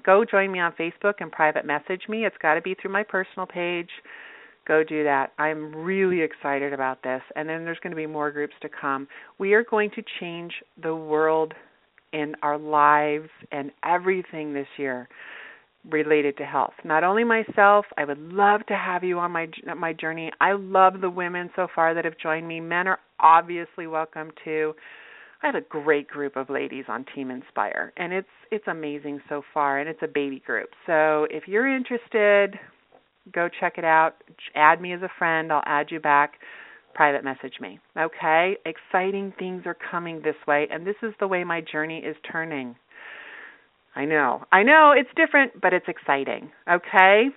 go 0.04 0.24
join 0.24 0.52
me 0.52 0.60
on 0.60 0.72
Facebook 0.78 1.14
and 1.18 1.32
private 1.32 1.64
message 1.64 2.02
me. 2.08 2.24
It's 2.24 2.36
got 2.40 2.54
to 2.54 2.62
be 2.62 2.76
through 2.80 2.92
my 2.92 3.02
personal 3.02 3.46
page 3.46 3.90
go 4.66 4.82
do 4.84 5.04
that. 5.04 5.32
I'm 5.38 5.74
really 5.74 6.20
excited 6.20 6.72
about 6.72 7.02
this. 7.02 7.22
And 7.36 7.48
then 7.48 7.64
there's 7.64 7.78
going 7.82 7.90
to 7.90 7.96
be 7.96 8.06
more 8.06 8.30
groups 8.30 8.54
to 8.62 8.68
come. 8.68 9.08
We 9.38 9.54
are 9.54 9.64
going 9.64 9.90
to 9.96 10.02
change 10.20 10.52
the 10.82 10.94
world 10.94 11.54
in 12.12 12.34
our 12.42 12.58
lives 12.58 13.28
and 13.50 13.70
everything 13.84 14.52
this 14.52 14.66
year 14.76 15.08
related 15.90 16.36
to 16.36 16.44
health. 16.44 16.74
Not 16.84 17.02
only 17.04 17.24
myself, 17.24 17.86
I 17.96 18.04
would 18.04 18.18
love 18.18 18.64
to 18.66 18.76
have 18.76 19.02
you 19.02 19.18
on 19.18 19.32
my 19.32 19.48
my 19.76 19.92
journey. 19.92 20.30
I 20.40 20.52
love 20.52 21.00
the 21.00 21.10
women 21.10 21.50
so 21.56 21.66
far 21.74 21.94
that 21.94 22.04
have 22.04 22.18
joined 22.18 22.46
me. 22.46 22.60
Men 22.60 22.86
are 22.86 23.00
obviously 23.18 23.86
welcome 23.86 24.30
too. 24.44 24.74
I 25.42 25.46
have 25.46 25.56
a 25.56 25.60
great 25.60 26.06
group 26.06 26.36
of 26.36 26.50
ladies 26.50 26.84
on 26.86 27.04
Team 27.14 27.30
Inspire 27.30 27.92
and 27.96 28.12
it's 28.12 28.28
it's 28.52 28.68
amazing 28.68 29.20
so 29.28 29.42
far 29.52 29.80
and 29.80 29.88
it's 29.88 30.02
a 30.02 30.08
baby 30.08 30.40
group. 30.46 30.68
So 30.86 31.26
if 31.30 31.48
you're 31.48 31.66
interested, 31.66 32.60
Go 33.32 33.48
check 33.60 33.74
it 33.78 33.84
out. 33.84 34.14
Add 34.54 34.80
me 34.80 34.92
as 34.92 35.02
a 35.02 35.10
friend. 35.18 35.52
I'll 35.52 35.62
add 35.64 35.90
you 35.90 36.00
back. 36.00 36.34
Private 36.94 37.24
message 37.24 37.54
me. 37.60 37.78
Okay? 37.96 38.56
Exciting 38.66 39.32
things 39.38 39.62
are 39.66 39.76
coming 39.90 40.20
this 40.22 40.34
way, 40.46 40.66
and 40.70 40.86
this 40.86 40.96
is 41.02 41.14
the 41.20 41.28
way 41.28 41.44
my 41.44 41.60
journey 41.60 41.98
is 41.98 42.16
turning. 42.30 42.74
I 43.94 44.04
know. 44.04 44.44
I 44.50 44.62
know 44.62 44.92
it's 44.96 45.08
different, 45.16 45.60
but 45.60 45.72
it's 45.72 45.86
exciting. 45.88 46.50
Okay? 46.70 47.28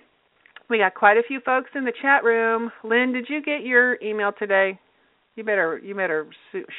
We 0.68 0.78
got 0.78 0.94
quite 0.94 1.16
a 1.16 1.22
few 1.26 1.40
folks 1.40 1.70
in 1.74 1.84
the 1.84 1.92
chat 2.02 2.24
room. 2.24 2.72
Lynn, 2.82 3.12
did 3.12 3.26
you 3.28 3.40
get 3.40 3.62
your 3.62 4.00
email 4.02 4.32
today? 4.36 4.78
You 5.36 5.44
better 5.44 5.78
you 5.84 5.94
better 5.94 6.26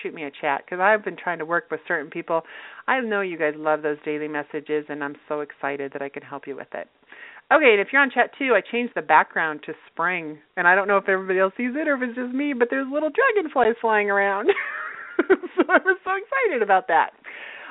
shoot 0.01 0.13
me 0.15 0.23
a 0.23 0.31
chat 0.41 0.63
because 0.65 0.79
I've 0.81 1.05
been 1.05 1.15
trying 1.15 1.37
to 1.39 1.45
work 1.45 1.65
with 1.69 1.79
certain 1.87 2.09
people. 2.09 2.41
I 2.87 2.99
know 3.01 3.21
you 3.21 3.37
guys 3.37 3.53
love 3.55 3.83
those 3.83 3.97
daily 4.03 4.27
messages, 4.27 4.85
and 4.89 5.03
I'm 5.03 5.15
so 5.29 5.41
excited 5.41 5.93
that 5.93 6.01
I 6.01 6.09
can 6.09 6.23
help 6.23 6.47
you 6.47 6.55
with 6.55 6.67
it. 6.73 6.87
Okay, 7.51 7.71
and 7.71 7.79
if 7.79 7.87
you're 7.93 8.01
on 8.01 8.11
chat 8.11 8.31
too, 8.37 8.53
I 8.55 8.61
changed 8.61 8.93
the 8.95 9.01
background 9.01 9.61
to 9.65 9.73
spring, 9.89 10.37
and 10.57 10.67
I 10.67 10.75
don't 10.75 10.87
know 10.87 10.97
if 10.97 11.07
everybody 11.07 11.39
else 11.39 11.53
sees 11.55 11.71
it 11.75 11.87
or 11.87 11.95
if 11.95 12.01
it's 12.01 12.17
just 12.17 12.33
me, 12.33 12.53
but 12.53 12.67
there's 12.69 12.87
little 12.91 13.09
dragonflies 13.09 13.75
flying 13.79 14.09
around. 14.09 14.49
so 15.27 15.63
I 15.69 15.77
was 15.85 15.97
so 16.03 16.11
excited 16.11 16.61
about 16.61 16.89
that. 16.89 17.11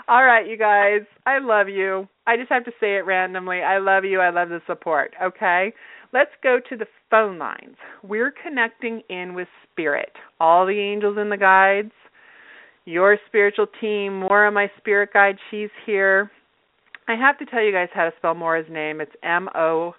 All 0.08 0.24
right, 0.24 0.46
you 0.46 0.56
guys, 0.56 1.02
I 1.26 1.38
love 1.40 1.68
you. 1.68 2.08
I 2.26 2.36
just 2.36 2.48
have 2.48 2.64
to 2.64 2.70
say 2.80 2.96
it 2.96 3.04
randomly. 3.04 3.60
I 3.60 3.78
love 3.78 4.04
you. 4.04 4.20
I 4.20 4.30
love 4.30 4.48
the 4.48 4.60
support. 4.66 5.14
Okay, 5.22 5.74
let's 6.12 6.30
go 6.42 6.58
to 6.70 6.76
the 6.76 6.86
phone 7.10 7.38
lines. 7.38 7.76
We're 8.02 8.32
connecting 8.32 9.02
in 9.10 9.34
with 9.34 9.48
spirit, 9.70 10.12
all 10.40 10.64
the 10.64 10.78
angels 10.78 11.16
and 11.18 11.30
the 11.30 11.36
guides, 11.36 11.92
your 12.86 13.18
spiritual 13.26 13.66
team. 13.80 14.20
More 14.20 14.46
of 14.46 14.54
my 14.54 14.70
spirit 14.78 15.10
guide. 15.12 15.36
She's 15.50 15.70
here. 15.84 16.30
I 17.08 17.14
have 17.14 17.38
to 17.38 17.46
tell 17.46 17.62
you 17.62 17.72
guys 17.72 17.88
how 17.94 18.04
to 18.04 18.12
spell 18.16 18.34
Moira's 18.34 18.66
name. 18.70 19.00
It's 19.00 19.12
M 19.22 19.48
O 19.54 19.94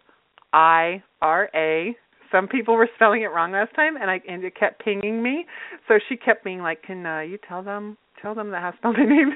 I 0.54 1.04
R 1.22 1.50
A. 1.56 1.96
Some 2.32 2.48
people 2.48 2.76
were 2.76 2.90
spelling 2.96 3.22
it 3.22 3.28
wrong 3.28 3.54
last 3.54 3.74
time, 3.76 3.96
and 3.96 4.10
I 4.12 4.22
and 4.28 4.44
it 4.44 4.56
kept 4.56 4.84
pinging 4.84 5.24
me. 5.24 5.46
So 5.88 6.00
she 6.10 6.18
kept 6.18 6.44
being 6.44 6.62
like, 6.62 6.84
"Can 6.84 7.06
uh, 7.06 7.22
you 7.22 7.38
tell 7.48 7.64
them 7.64 7.98
tell 8.22 8.36
them 8.36 8.52
that 8.52 8.62
how 8.62 8.72
to 8.72 8.78
spell 8.78 8.94
my 8.94 9.06
name?" 9.06 9.32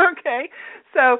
okay, 0.00 0.48
so 0.94 1.18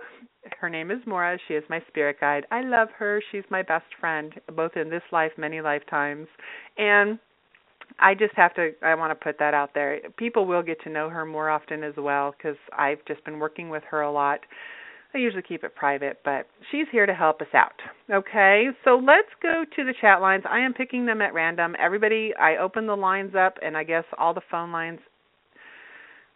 her 0.61 0.71
name 0.71 0.91
is 0.91 0.99
Moira. 1.07 1.39
She 1.49 1.55
is 1.55 1.65
my 1.69 1.83
spirit 1.89 2.19
guide. 2.21 2.47
I 2.51 2.63
love 2.63 2.89
her. 2.99 3.23
She's 3.33 3.45
my 3.51 3.63
best 3.63 3.87
friend, 4.01 4.33
both 4.55 4.77
in 4.77 4.89
this 4.89 5.03
life, 5.13 5.33
many 5.37 5.61
lifetimes, 5.61 6.29
and 6.79 7.19
I 7.99 8.15
just 8.15 8.35
have 8.37 8.55
to. 8.55 8.73
I 8.83 8.95
want 8.95 9.11
to 9.11 9.25
put 9.25 9.39
that 9.39 9.53
out 9.53 9.71
there. 9.75 10.01
People 10.17 10.47
will 10.47 10.63
get 10.63 10.81
to 10.85 10.91
know 10.91 11.11
her 11.11 11.27
more 11.27 11.51
often 11.51 11.83
as 11.83 11.95
well 11.99 12.35
because 12.37 12.57
I've 12.77 13.05
just 13.07 13.25
been 13.25 13.39
working 13.39 13.69
with 13.69 13.83
her 13.91 14.01
a 14.01 14.11
lot. 14.11 14.41
I 15.15 15.19
usually 15.19 15.43
keep 15.43 15.65
it 15.65 15.75
private, 15.75 16.19
but 16.25 16.47
she's 16.71 16.87
here 16.93 17.07
to 17.07 17.15
help 17.15 17.41
us 17.41 17.49
out. 17.55 17.81
Okay, 18.13 18.67
so 18.85 18.97
let's 18.97 19.29
go 19.43 19.65
to 19.77 19.85
the 19.85 19.95
chat 20.01 20.21
lines. 20.21 20.45
I 20.49 20.61
am 20.61 20.75
picking 20.75 21.07
them 21.07 21.23
at 21.23 21.33
random. 21.33 21.75
Everybody, 21.81 22.33
I 22.39 22.57
open 22.57 22.87
the 22.87 22.97
lines 22.97 23.35
up, 23.35 23.55
and 23.63 23.77
I 23.77 23.85
guess 23.85 24.05
all 24.19 24.35
the 24.35 24.43
phone 24.51 24.73
lines 24.73 25.01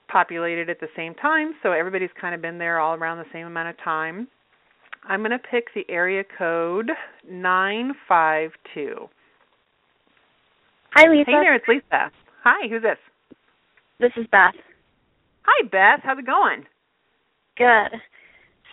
populated 0.08 0.70
at 0.70 0.80
the 0.80 0.88
same 0.96 1.14
time, 1.14 1.54
so 1.62 1.72
everybody's 1.72 2.10
kind 2.20 2.34
of 2.34 2.42
been 2.42 2.58
there 2.58 2.80
all 2.80 2.94
around 2.94 3.18
the 3.18 3.30
same 3.32 3.46
amount 3.46 3.68
of 3.68 3.76
time. 3.84 4.26
I'm 5.08 5.20
going 5.20 5.30
to 5.30 5.38
pick 5.38 5.66
the 5.74 5.84
area 5.88 6.24
code 6.36 6.90
952. 7.30 9.08
Hi, 10.94 11.08
Lisa. 11.08 11.24
Hey 11.26 11.32
there, 11.32 11.54
it's 11.54 11.68
Lisa. 11.68 12.10
Hi, 12.44 12.68
who's 12.68 12.82
this? 12.82 12.98
This 14.00 14.12
is 14.16 14.26
Beth. 14.32 14.54
Hi, 15.42 15.68
Beth. 15.68 16.00
How's 16.02 16.18
it 16.18 16.26
going? 16.26 16.64
Good. 17.56 18.00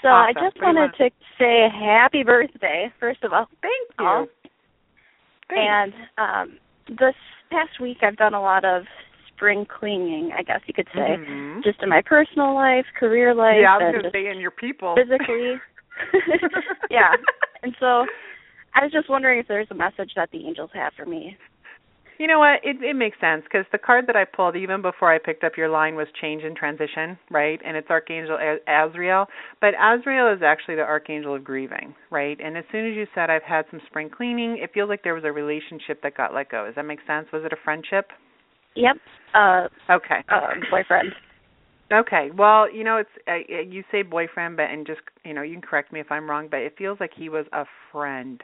So 0.01 0.10
awesome. 0.10 0.38
I 0.38 0.50
just 0.50 0.62
wanted 0.62 0.92
to 0.98 1.10
say 1.39 1.68
happy 1.74 2.24
birthday, 2.24 2.92
first 3.00 3.24
of 3.24 3.34
all. 3.34 3.48
Thank 3.62 3.89
you. 4.00 4.27
Thanks. 5.50 5.58
And 5.58 5.94
um 6.18 6.58
this 6.88 7.16
past 7.50 7.80
week 7.82 7.98
I've 8.01 8.18
done 8.18 8.34
a 8.34 8.42
lot 8.42 8.66
of 8.66 8.84
spring 9.34 9.66
cleaning, 9.68 10.32
I 10.38 10.42
guess 10.42 10.62
you 10.66 10.74
could 10.74 10.88
say, 10.94 11.18
mm-hmm. 11.18 11.60
just 11.63 11.82
in 11.84 11.89
my 11.89 12.01
personal 12.04 12.56
life, 12.56 12.86
career 13.00 13.36
life, 13.36 13.58
yeah, 13.62 13.75
I 13.75 13.77
was 13.77 13.92
gonna 13.94 14.04
just 14.04 14.13
say 14.13 14.30
in 14.30 14.39
your 14.39 14.51
people 14.51 14.96
physically. 14.96 15.56
yeah, 16.92 17.13
and 17.63 17.75
so 17.80 18.06
I 18.75 18.84
was 18.84 18.92
just 18.92 19.10
wondering 19.10 19.39
if 19.39 19.48
there's 19.48 19.68
a 19.72 19.75
message 19.75 20.12
that 20.16 20.30
the 20.32 20.46
angels 20.46 20.70
have 20.74 20.94
for 20.96 21.06
me. 21.06 21.38
You 22.18 22.26
know 22.26 22.40
what? 22.40 22.62
It 22.64 22.82
it 22.82 22.96
makes 22.96 23.20
sense 23.20 23.44
because 23.44 23.66
the 23.72 23.78
card 23.78 24.08
that 24.08 24.16
I 24.16 24.26
pulled 24.26 24.56
even 24.56 24.82
before 24.82 25.14
I 25.14 25.20
picked 25.20 25.44
up 25.44 25.54
your 25.56 25.70
line 25.70 25.96
was 25.96 26.08
change 26.20 26.44
and 26.44 26.56
transition, 26.56 27.18
right? 27.30 27.60
And 27.64 27.78
it's 27.78 27.90
Archangel 27.90 28.38
Azrael, 28.68 29.28
but 29.62 29.74
Azrael 29.80 30.34
is 30.34 30.42
actually 30.44 30.76
the 30.76 30.82
Archangel 30.82 31.36
of 31.36 31.44
grieving, 31.44 31.94
right? 32.10 32.38
And 32.44 32.58
as 32.58 32.64
soon 32.72 32.90
as 32.90 32.96
you 32.96 33.06
said 33.14 33.30
I've 33.30 33.44
had 33.44 33.66
some 33.70 33.80
spring 33.88 34.10
cleaning, 34.10 34.58
it 34.62 34.72
feels 34.74 34.90
like 34.90 35.04
there 35.04 35.14
was 35.14 35.26
a 35.26 35.32
relationship 35.32 36.02
that 36.02 36.18
got 36.18 36.34
let 36.34 36.50
go. 36.50 36.66
Does 36.66 36.76
that 36.76 36.86
make 36.86 37.00
sense? 37.06 37.28
Was 37.32 37.44
it 37.46 37.54
a 37.54 37.58
friendship? 37.64 38.08
Yep. 38.76 38.96
Uh 39.36 39.68
okay. 39.92 40.24
Uh, 40.30 40.56
boyfriend. 40.72 41.14
Okay. 41.94 42.30
Well, 42.36 42.72
you 42.72 42.84
know, 42.84 42.98
it's 42.98 43.10
uh, 43.28 43.64
you 43.64 43.84
say 43.92 44.02
boyfriend, 44.02 44.58
but 44.58 44.72
and 44.72 44.88
just 44.88 45.02
you 45.24 45.36
know, 45.36 45.44
you 45.44 45.54
can 45.54 45.62
correct 45.62 45.94
me 45.94 46.00
if 46.00 46.12
I'm 46.12 46.28
wrong, 46.28 46.48
but 46.50 46.62
it 46.62 46.74
feels 46.78 47.00
like 47.00 47.12
he 47.16 47.30
was 47.30 47.46
a 47.54 47.66
friend. 47.92 48.42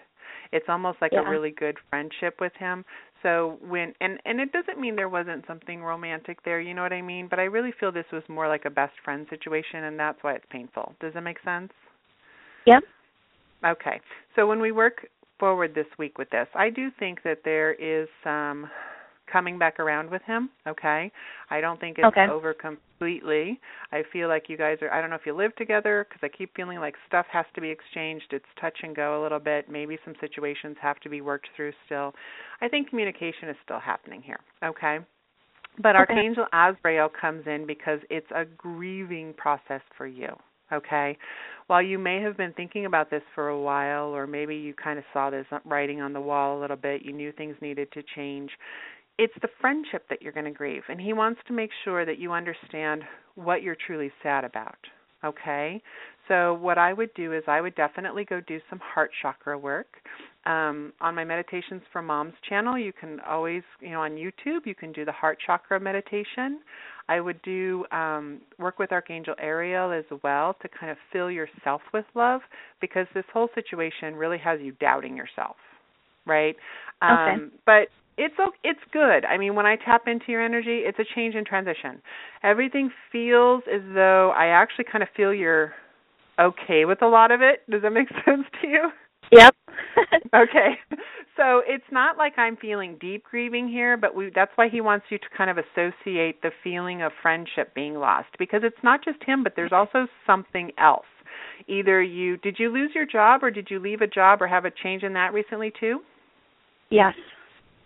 It's 0.52 0.66
almost 0.70 1.00
like 1.02 1.12
yeah. 1.14 1.26
a 1.26 1.30
really 1.30 1.50
good 1.50 1.78
friendship 1.90 2.36
with 2.40 2.54
him 2.60 2.86
so 3.24 3.58
when 3.68 3.94
and 4.02 4.20
and 4.26 4.40
it 4.40 4.52
doesn't 4.52 4.80
mean 4.80 4.96
there 4.96 5.10
wasn't 5.10 5.46
something 5.48 5.82
romantic 5.82 6.44
there 6.44 6.60
you 6.62 6.74
know 6.74 6.84
what 6.84 6.94
i 6.94 7.02
mean? 7.02 7.28
But 7.30 7.40
i 7.40 7.44
really 7.44 7.74
feel 7.80 7.92
this 7.92 8.06
was 8.12 8.24
more 8.28 8.48
like 8.48 8.66
a 8.66 8.70
best 8.70 8.94
friend 9.04 9.26
situation 9.30 9.86
and 9.86 10.00
that's 10.00 10.20
why 10.22 10.34
it's 10.34 10.46
painful. 10.50 10.94
Does 11.00 11.14
that 11.16 11.22
make 11.22 11.38
sense? 11.44 11.72
Yep. 12.68 12.84
Okay. 13.66 14.00
So 14.36 14.46
when 14.46 14.60
we 14.60 14.72
work 14.72 15.08
forward 15.40 15.74
this 15.74 15.88
week 15.98 16.18
with 16.18 16.30
this 16.30 16.48
i 16.54 16.70
do 16.70 16.92
think 17.00 17.24
that 17.24 17.40
there 17.44 17.74
is 17.74 18.08
some 18.24 18.70
coming 19.32 19.58
back 19.58 19.80
around 19.80 20.10
with 20.10 20.22
him. 20.24 20.50
Okay, 20.68 21.12
I 21.50 21.62
don't 21.62 21.80
think 21.80 21.98
it's 21.98 22.06
okay. 22.08 22.28
over 22.30 22.54
completely. 22.54 23.60
I 23.92 24.04
feel 24.12 24.28
like 24.28 24.50
you 24.50 24.58
guys 24.58 24.78
are. 24.82 24.92
I 24.92 25.02
don't 25.02 25.10
know 25.10 25.16
if 25.16 25.26
you 25.26 25.36
live 25.36 25.56
together 25.56 26.06
because 26.08 26.22
I 26.24 26.36
keep 26.36 26.56
feeling 26.56 26.80
like 26.80 26.96
stuff 27.08 27.26
has 27.32 27.46
to 27.56 27.62
be 27.62 27.70
exchanged. 27.70 28.26
It's 28.32 28.46
touch 28.60 28.78
and 28.84 28.96
go 28.96 29.22
a 29.22 29.24
little 29.24 29.40
bit. 29.40 29.70
Maybe 29.70 29.98
some 30.06 30.16
situations 30.20 30.78
have 30.82 31.00
to 31.02 31.10
be 31.10 31.22
worked 31.22 31.48
through 31.56 31.74
still. 31.86 32.14
I 32.62 32.68
think 32.68 32.90
communication 32.90 33.50
is 33.50 33.56
still 33.64 33.80
happening 33.80 34.22
here. 34.22 34.40
Okay. 34.64 35.00
But. 35.82 35.96
Archangel 35.96 36.46
Azrael 36.54 37.10
comes 37.10 37.48
in 37.48 37.66
because 37.66 38.00
it's 38.10 38.30
a 38.36 38.46
grieving 38.46 39.34
process 39.34 39.82
for 39.98 40.06
you 40.06 40.36
okay 40.72 41.18
while 41.68 41.82
you 41.82 41.98
may 42.00 42.22
have 42.22 42.38
been 42.38 42.54
thinking 42.54 42.86
about 42.86 43.10
this 43.10 43.22
for 43.36 43.50
a 43.50 43.60
while 43.60 44.08
or 44.08 44.26
maybe 44.26 44.56
you 44.56 44.74
kind 44.74 44.98
of 44.98 45.06
saw 45.14 45.30
this 45.30 45.46
writing 45.66 46.02
on 46.02 46.14
the 46.14 46.22
wall 46.22 46.58
a 46.58 46.62
little 46.62 46.78
bit 46.78 47.04
you 47.04 47.14
knew 47.14 47.32
things 47.32 47.56
needed 47.62 47.92
to 47.92 48.02
change 48.16 48.50
it's 49.18 49.34
the 49.42 49.50
friendship 49.62 50.04
that 50.10 50.22
you're 50.22 50.34
going 50.34 50.46
to 50.46 50.52
grieve 50.52 50.84
and 50.90 51.00
he 51.00 51.14
wants 51.14 51.40
to 51.48 51.54
make 51.54 51.70
sure 51.84 52.06
that 52.06 52.20
you 52.20 52.32
understand 52.34 53.04
what 53.36 53.62
you're 53.62 53.78
truly 53.88 54.12
sad 54.22 54.44
about 54.44 54.78
Okay? 55.24 55.82
So 56.28 56.54
what 56.56 56.78
I 56.78 56.94
would 56.94 57.14
do 57.16 57.34
is 57.34 57.44
I 57.48 57.62
would 57.62 57.76
definitely 57.76 58.26
go 58.26 58.42
do 58.42 58.60
some 58.70 58.80
heart 58.80 59.12
chakra 59.22 59.58
work. 59.58 59.88
Um, 60.46 60.92
on 61.00 61.16
my 61.16 61.24
Meditations 61.24 61.82
for 61.94 62.02
Moms 62.02 62.34
channel, 62.48 62.78
you 62.78 62.92
can 62.92 63.20
always, 63.22 63.64
you 63.80 63.92
know, 63.92 64.02
on 64.02 64.12
YouTube, 64.12 64.66
you 64.66 64.76
can 64.76 64.92
do 64.92 65.06
the 65.06 65.12
heart 65.12 65.38
chakra 65.46 65.80
meditation. 65.80 66.60
I 67.08 67.20
would 67.20 67.42
do 67.44 67.86
um, 67.92 68.42
work 68.60 68.80
with 68.80 68.92
Archangel 68.92 69.36
Ariel 69.40 69.92
as 69.92 70.06
well 70.22 70.56
to 70.62 70.70
kind 70.78 70.92
of 70.92 70.98
fill 71.12 71.32
yourself 71.32 71.82
with 71.94 72.06
love 72.16 72.42
because 72.82 73.08
this 73.14 73.26
whole 73.34 73.50
situation 73.56 74.16
really 74.16 74.38
has 74.38 74.60
you 74.62 74.74
doubting 74.80 75.16
yourself, 75.16 75.56
right? 76.26 76.56
Okay. 77.02 77.34
Um, 77.34 77.52
but 77.66 77.88
it's 78.18 78.36
it's 78.64 78.80
good. 78.92 79.26
I 79.26 79.38
mean, 79.38 79.56
when 79.56 79.66
I 79.66 79.76
tap 79.76 80.04
into 80.08 80.26
your 80.28 80.44
energy, 80.44 80.82
it's 80.86 81.00
a 81.00 81.16
change 81.16 81.36
in 81.36 81.46
transition. 81.46 82.02
Everything 82.44 82.92
feels 83.12 83.64
as 83.74 83.82
though 83.94 84.32
I 84.36 84.48
actually 84.48 84.86
kind 84.92 85.02
of 85.02 85.10
feel 85.16 85.34
you're 85.34 85.74
okay 86.40 86.86
with 86.86 87.02
a 87.02 87.08
lot 87.08 87.32
of 87.32 87.42
it. 87.42 87.70
Does 87.70 87.82
that 87.82 87.92
make 87.92 88.08
sense 88.26 88.46
to 88.62 88.68
you? 88.68 88.90
Yep. 89.32 89.56
okay. 90.36 90.78
So 91.36 91.62
it's 91.66 91.84
not 91.92 92.18
like 92.18 92.34
I'm 92.38 92.58
feeling 92.58 92.98
deep 93.02 93.24
grieving 93.24 93.68
here, 93.68 93.98
but 93.98 94.14
we 94.14 94.32
that's 94.34 94.52
why 94.56 94.70
he 94.70 94.82
wants 94.82 95.06
you 95.10 95.18
to 95.18 95.26
kind 95.36 95.50
of 95.50 95.58
associate 95.58 96.42
the 96.42 96.52
feeling 96.64 97.02
of 97.02 97.12
friendship 97.22 97.74
being 97.74 97.96
lost 97.96 98.30
because 98.38 98.62
it's 98.64 98.84
not 98.84 99.04
just 99.04 99.18
him, 99.24 99.44
but 99.44 99.54
there's 99.56 99.72
also 99.72 100.08
something 100.28 100.72
else. 100.78 101.06
Either 101.68 102.04
you 102.04 102.38
did 102.38 102.58
you 102.60 102.70
lose 102.70 102.92
your 102.94 103.06
job 103.06 103.44
or 103.44 103.50
did 103.50 103.68
you 103.72 103.80
leave 103.80 104.02
a 104.02 104.08
job 104.08 104.42
or 104.42 104.48
have 104.48 104.66
a 104.66 104.72
change 104.84 105.02
in 105.02 105.14
that 105.14 105.34
recently 105.34 105.72
too? 105.80 106.02
Yes. 106.92 107.14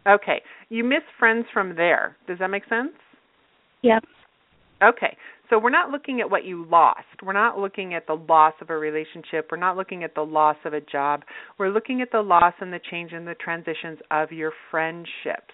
Okay. 0.08 0.42
You 0.70 0.84
miss 0.84 1.04
friends 1.20 1.46
from 1.54 1.76
there. 1.76 2.18
Does 2.28 2.40
that 2.40 2.50
make 2.50 2.64
sense? 2.68 2.92
Yep. 3.84 4.04
Okay. 4.84 5.18
So 5.50 5.58
we're 5.58 5.70
not 5.70 5.92
looking 5.92 6.20
at 6.20 6.30
what 6.30 6.44
you 6.44 6.66
lost. 6.70 7.06
We're 7.24 7.34
not 7.34 7.58
looking 7.58 7.94
at 7.94 8.06
the 8.06 8.14
loss 8.16 8.54
of 8.62 8.70
a 8.70 8.78
relationship. 8.78 9.48
We're 9.50 9.58
not 9.58 9.78
looking 9.78 10.04
at 10.04 10.14
the 10.14 10.22
loss 10.22 10.58
of 10.66 10.74
a 10.74 10.82
job. 10.82 11.22
We're 11.58 11.70
looking 11.70 12.02
at 12.02 12.12
the 12.12 12.20
loss 12.22 12.54
and 12.60 12.72
the 12.72 12.82
change 12.92 13.14
and 13.14 13.26
the 13.26 13.36
transitions 13.36 14.00
of 14.12 14.32
your 14.32 14.52
friendships. 14.70 15.54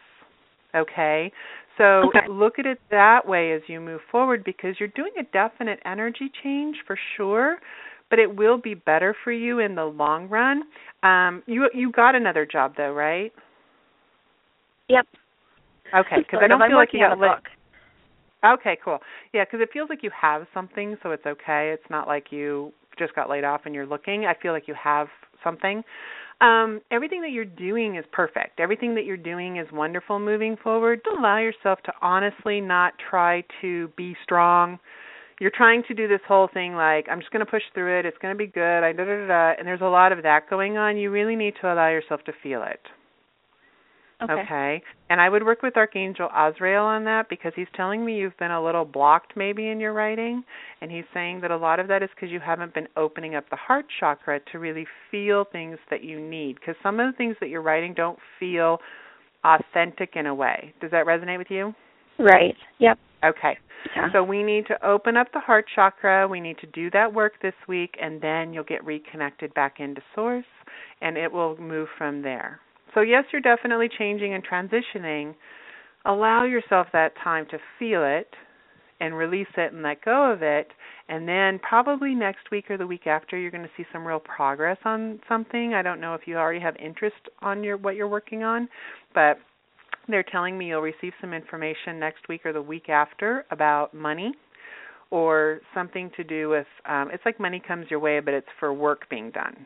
Okay? 0.76 1.32
So 1.78 1.84
Okay. 2.10 2.28
look 2.28 2.58
at 2.60 2.66
it 2.66 2.80
that 2.90 3.28
way 3.28 3.54
as 3.54 3.62
you 3.68 3.80
move 3.80 4.02
forward 4.12 4.44
because 4.44 4.76
you're 4.80 4.90
doing 4.90 5.12
a 5.20 5.24
definite 5.32 5.80
energy 5.86 6.32
change 6.44 6.76
for 6.88 6.98
sure, 7.16 7.58
but 8.10 8.20
it 8.20 8.36
will 8.36 8.58
be 8.58 8.74
better 8.74 9.16
for 9.24 9.32
you 9.32 9.60
in 9.60 9.76
the 9.76 9.86
long 9.86 10.28
run. 10.28 10.64
Um 11.04 11.44
you 11.46 11.70
you 11.74 11.92
got 11.92 12.16
another 12.16 12.46
job 12.46 12.74
though, 12.78 12.94
right? 12.94 13.32
Yep. 14.90 15.08
Okay, 15.96 16.18
because 16.18 16.40
I 16.44 16.48
don't. 16.48 16.60
Feel 16.68 16.78
like 16.78 16.94
you 16.94 17.00
got 17.00 17.14
a 17.14 17.16
book. 17.16 17.46
Okay, 18.44 18.78
cool. 18.84 19.00
Yeah, 19.34 19.46
because 19.46 19.62
it 19.62 19.70
feels 19.72 19.90
like 19.90 20.04
you 20.04 20.12
have 20.20 20.46
something, 20.54 20.98
so 21.02 21.12
it's 21.12 21.26
okay. 21.26 21.72
It's 21.74 21.90
not 21.90 22.08
like 22.08 22.26
you 22.32 22.74
just 23.00 23.16
got 23.16 23.30
laid 23.30 23.44
off 23.44 23.62
and 23.66 23.74
you're 23.74 23.86
looking. 23.86 24.26
I 24.26 24.34
feel 24.40 24.52
like 24.52 24.68
you 24.68 24.76
have 24.82 25.08
something. 25.44 25.84
Um, 26.42 26.82
everything 26.92 27.22
that 27.22 27.32
you're 27.32 27.46
doing 27.46 27.96
is 27.96 28.04
perfect. 28.12 28.60
Everything 28.60 28.96
that 28.96 29.06
you're 29.06 29.18
doing 29.18 29.58
is 29.58 29.68
wonderful 29.72 30.20
moving 30.20 30.58
forward. 30.62 31.02
Don't 31.06 31.20
allow 31.20 31.38
yourself 31.38 31.80
to 31.86 31.94
honestly 32.02 32.60
not 32.60 32.94
try 33.10 33.44
to 33.62 33.88
be 33.96 34.16
strong. 34.24 34.78
You're 35.40 35.52
trying 35.56 35.84
to 35.88 35.94
do 35.94 36.08
this 36.08 36.22
whole 36.28 36.50
thing 36.54 36.76
like 36.76 37.08
I'm 37.10 37.20
just 37.20 37.32
going 37.32 37.46
to 37.46 37.50
push 37.50 37.64
through 37.74 38.00
it. 38.00 38.06
It's 38.06 38.18
going 38.18 38.34
to 38.34 38.38
be 38.38 38.48
good. 38.48 38.84
I 38.84 38.92
da 38.92 39.06
da 39.06 39.28
da. 39.28 39.54
And 39.58 39.66
there's 39.66 39.82
a 39.82 39.86
lot 39.86 40.12
of 40.12 40.24
that 40.24 40.50
going 40.50 40.78
on. 40.78 40.98
You 40.98 41.12
really 41.12 41.36
need 41.36 41.54
to 41.62 41.72
allow 41.72 41.90
yourself 41.90 42.22
to 42.26 42.34
feel 42.44 42.64
it. 42.64 42.80
Okay. 44.30 44.82
And 45.10 45.22
I 45.22 45.30
would 45.30 45.44
work 45.44 45.62
with 45.62 45.78
Archangel 45.78 46.30
Azrael 46.36 46.84
on 46.84 47.04
that 47.06 47.30
because 47.30 47.52
he's 47.56 47.68
telling 47.76 48.06
me 48.06 48.18
you've 48.18 48.38
been 48.38 48.52
a 48.52 48.64
little 48.64 48.86
blocked 48.86 49.34
maybe 49.36 49.68
in 49.68 49.80
your 49.80 49.94
writing. 49.94 50.44
And 50.82 50.92
he's 50.92 51.06
saying 51.14 51.42
that 51.42 51.52
a 51.52 51.58
lot 51.58 51.80
of 51.80 51.88
that 51.90 52.04
is 52.04 52.10
because 52.16 52.32
you 52.32 52.40
haven't 52.40 52.74
been 52.74 52.88
opening 52.98 53.36
up 53.36 53.50
the 53.50 53.56
heart 53.56 53.86
chakra 54.00 54.40
to 54.52 54.60
really 54.60 54.86
feel 55.12 55.46
things 55.52 55.78
that 55.90 56.04
you 56.04 56.20
need. 56.20 56.56
Because 56.56 56.76
some 56.82 57.00
of 57.00 57.12
the 57.12 57.18
things 57.18 57.36
that 57.40 57.50
you're 57.50 57.62
writing 57.62 57.94
don't 57.94 58.20
feel 58.40 58.80
authentic 59.44 60.12
in 60.16 60.26
a 60.26 60.34
way. 60.34 60.74
Does 60.82 60.92
that 60.92 61.06
resonate 61.06 61.38
with 61.38 61.50
you? 61.50 61.74
Right. 62.20 62.56
Yep. 62.80 62.98
Okay. 63.26 63.58
Yeah. 63.96 64.08
So 64.14 64.24
we 64.24 64.44
need 64.44 64.66
to 64.68 64.86
open 64.86 65.18
up 65.18 65.28
the 65.34 65.40
heart 65.40 65.66
chakra. 65.76 66.28
We 66.28 66.40
need 66.40 66.58
to 66.60 66.68
do 66.68 66.90
that 66.92 67.14
work 67.14 67.34
this 67.42 67.54
week, 67.68 67.96
and 68.02 68.22
then 68.22 68.54
you'll 68.54 68.64
get 68.64 68.84
reconnected 68.86 69.54
back 69.54 69.80
into 69.80 70.02
source, 70.16 70.46
and 71.02 71.18
it 71.18 71.32
will 71.32 71.58
move 71.58 71.88
from 71.98 72.22
there. 72.22 72.60
So, 72.94 73.02
yes, 73.02 73.24
you're 73.32 73.42
definitely 73.42 73.90
changing 73.98 74.34
and 74.34 74.44
transitioning. 74.46 75.36
Allow 76.06 76.44
yourself 76.44 76.88
that 76.94 77.14
time 77.24 77.46
to 77.52 77.58
feel 77.80 78.04
it 78.04 78.28
and 79.00 79.16
release 79.16 79.48
it 79.58 79.74
and 79.74 79.84
let 79.84 80.04
go 80.04 80.32
of 80.32 80.42
it. 80.42 80.68
And 81.10 81.28
then, 81.28 81.60
probably 81.60 82.16
next 82.16 82.52
week 82.52 82.70
or 82.70 82.78
the 82.78 82.88
week 82.88 83.08
after, 83.08 83.38
you're 83.38 83.52
going 83.52 83.64
to 83.64 83.70
see 83.76 83.86
some 83.92 84.06
real 84.06 84.20
progress 84.20 84.78
on 84.86 85.20
something. 85.28 85.74
I 85.74 85.82
don't 85.82 86.00
know 86.00 86.14
if 86.14 86.22
you 86.26 86.38
already 86.38 86.60
have 86.60 86.76
interest 86.78 87.16
on 87.42 87.64
your 87.64 87.78
what 87.78 87.96
you're 87.96 88.08
working 88.08 88.44
on, 88.44 88.70
but 89.14 89.38
they're 90.08 90.24
telling 90.24 90.58
me 90.58 90.68
you'll 90.68 90.82
receive 90.82 91.14
some 91.22 91.34
information 91.34 92.00
next 92.00 92.28
week 92.28 92.46
or 92.46 92.54
the 92.54 92.62
week 92.62 92.90
after 92.90 93.46
about 93.52 93.94
money 93.94 94.34
or 95.12 95.60
something 95.74 96.12
to 96.18 96.24
do 96.24 96.50
with 96.50 96.68
um 96.90 97.10
it's 97.14 97.24
like 97.26 97.40
money 97.40 97.62
comes 97.66 97.86
your 97.90 98.00
way 98.00 98.20
but 98.20 98.34
it's 98.34 98.48
for 98.60 98.74
work 98.74 99.10
being 99.10 99.32
done. 99.32 99.66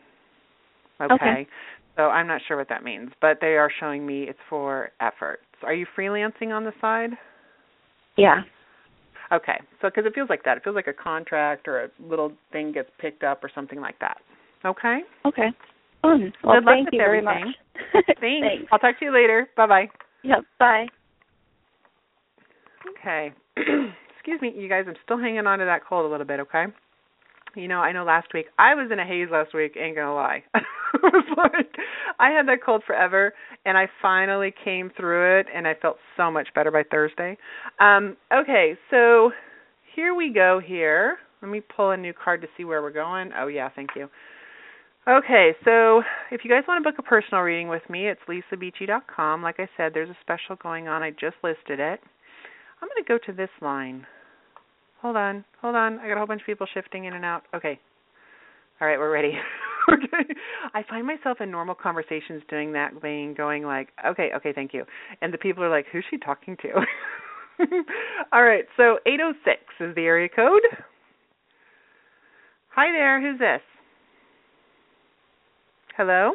Okay. 1.02 1.14
Okay. 1.14 1.48
So 1.96 2.04
I'm 2.04 2.28
not 2.28 2.42
sure 2.48 2.58
what 2.58 2.70
that 2.70 2.84
means, 2.84 3.10
but 3.22 3.40
they 3.42 3.58
are 3.58 3.72
showing 3.80 4.06
me 4.06 4.24
it's 4.24 4.40
for 4.50 4.92
efforts. 5.02 5.42
Are 5.64 5.74
you 5.74 5.88
freelancing 5.98 6.50
on 6.50 6.64
the 6.64 6.74
side? 6.80 7.12
Yeah. 8.18 8.42
Okay. 9.32 9.60
So 9.82 9.90
cuz 9.90 10.06
it 10.06 10.14
feels 10.14 10.30
like 10.30 10.44
that. 10.44 10.58
It 10.58 10.64
feels 10.64 10.76
like 10.76 10.88
a 10.88 10.94
contract 10.94 11.68
or 11.68 11.84
a 11.84 11.90
little 12.00 12.32
thing 12.52 12.72
gets 12.72 12.90
picked 13.00 13.24
up 13.24 13.44
or 13.44 13.50
something 13.50 13.82
like 13.82 13.98
that. 14.00 14.22
Okay? 14.64 15.02
Okay. 15.26 15.52
Fun. 16.02 16.34
Well, 16.44 16.56
Good 16.56 16.66
luck 16.66 16.76
thank 16.76 16.86
with 16.86 16.94
you 16.94 17.00
very 17.00 17.18
everything. 17.20 17.54
much. 17.94 18.06
Thanks. 18.20 18.66
I'll 18.72 18.80
talk 18.80 19.00
to 19.00 19.06
you 19.06 19.12
later. 19.14 19.50
Bye-bye. 19.58 19.90
Yep. 20.24 20.40
Bye. 20.60 20.88
Okay. 23.00 23.34
Excuse 23.58 24.42
me, 24.42 24.54
you 24.56 24.70
guys. 24.70 24.86
I'm 24.88 24.96
still 25.04 25.18
hanging 25.18 25.46
on 25.48 25.60
to 25.60 25.66
that 25.66 25.86
cold 25.86 26.06
a 26.06 26.10
little 26.10 26.26
bit. 26.26 26.40
Okay. 26.42 26.66
You 27.58 27.67
know, 27.67 27.80
I 27.80 27.91
know 27.91 28.04
last 28.04 28.34
week 28.34 28.46
I 28.60 28.76
was 28.76 28.89
in 28.91 29.00
a 29.00 29.06
haze 29.06 29.30
last 29.32 29.54
week. 29.54 29.76
Ain't 29.76 29.96
gonna 29.96 30.13
lie. 30.13 30.43
it 30.56 31.02
was 31.02 31.26
like 31.36 31.76
I 32.20 32.30
had 32.30 32.48
that 32.48 32.63
cold 32.63 32.84
forever, 32.86 33.34
and 33.65 33.78
I 33.78 33.88
finally 34.02 34.54
came 34.63 34.91
through 34.96 35.39
it, 35.39 35.48
and 35.54 35.67
I 35.67 35.74
felt 35.74 35.98
so 36.15 36.30
much 36.30 36.50
better 36.54 36.70
by 36.70 36.84
Thursday. 36.89 37.36
Um, 37.80 38.15
okay, 38.32 38.76
so 38.91 39.32
here 39.96 40.13
we 40.13 40.32
go. 40.32 40.62
Here, 40.63 41.17
let 41.41 41.50
me 41.50 41.62
pull 41.62 41.91
a 41.91 41.98
new 41.98 42.13
card 42.13 42.41
to 42.41 42.48
see 42.56 42.63
where 42.63 42.84
we're 42.84 42.91
going. 42.91 43.32
Oh 43.36 43.48
yeah, 43.48 43.70
thank 43.76 43.89
you. 43.96 44.08
Okay, 45.08 45.52
so 45.63 46.04
if 46.32 46.41
you 46.43 46.50
guys 46.50 46.63
want 46.67 46.84
to 46.84 46.91
book 46.91 47.00
a 47.00 47.02
personal 47.02 47.41
reading 47.41 47.70
with 47.70 47.89
me, 47.89 48.08
it's 48.08 48.20
lisabeachy.com. 48.28 49.41
Like 49.41 49.56
I 49.58 49.70
said, 49.78 49.93
there's 49.93 50.10
a 50.10 50.17
special 50.22 50.58
going 50.62 50.89
on. 50.89 51.02
I 51.02 51.12
just 51.12 51.38
listed 51.43 51.80
it. 51.80 52.02
I'm 52.82 52.89
going 52.89 53.04
to 53.04 53.08
go 53.08 53.17
to 53.26 53.32
this 53.32 53.50
line. 53.62 54.06
Hold 55.02 55.16
on, 55.16 55.46
hold 55.62 55.76
on. 55.76 56.00
I 56.00 56.08
got 56.08 56.16
a 56.16 56.18
whole 56.18 56.28
bunch 56.28 56.42
of 56.42 56.48
people 56.48 56.68
shifting 56.74 57.06
in 57.06 57.14
and 57.14 57.24
out. 57.24 57.44
Okay. 57.54 57.80
All 58.82 58.88
right, 58.88 58.98
we're 58.98 59.12
ready. 59.12 59.34
I 60.74 60.84
find 60.90 61.06
myself 61.06 61.40
in 61.42 61.50
normal 61.50 61.76
conversations 61.76 62.44
doing 62.50 62.74
that, 62.74 63.02
being 63.02 63.34
going 63.34 63.64
like, 63.64 63.90
okay, 64.06 64.30
okay, 64.36 64.54
thank 64.54 64.74
you. 64.74 64.84
And 65.22 65.34
the 65.34 65.38
people 65.38 65.64
are 65.64 65.70
like, 65.70 65.86
who's 65.92 66.06
she 66.10 66.18
talking 66.18 66.58
to? 66.62 66.70
All 68.32 68.44
right, 68.44 68.66
so 68.76 69.00
806 69.06 69.62
is 69.80 69.96
the 69.96 70.02
area 70.02 70.30
code. 70.30 70.62
Hi 72.70 72.92
there, 72.92 73.20
who's 73.22 73.40
this? 73.40 73.62
Hello? 75.96 76.34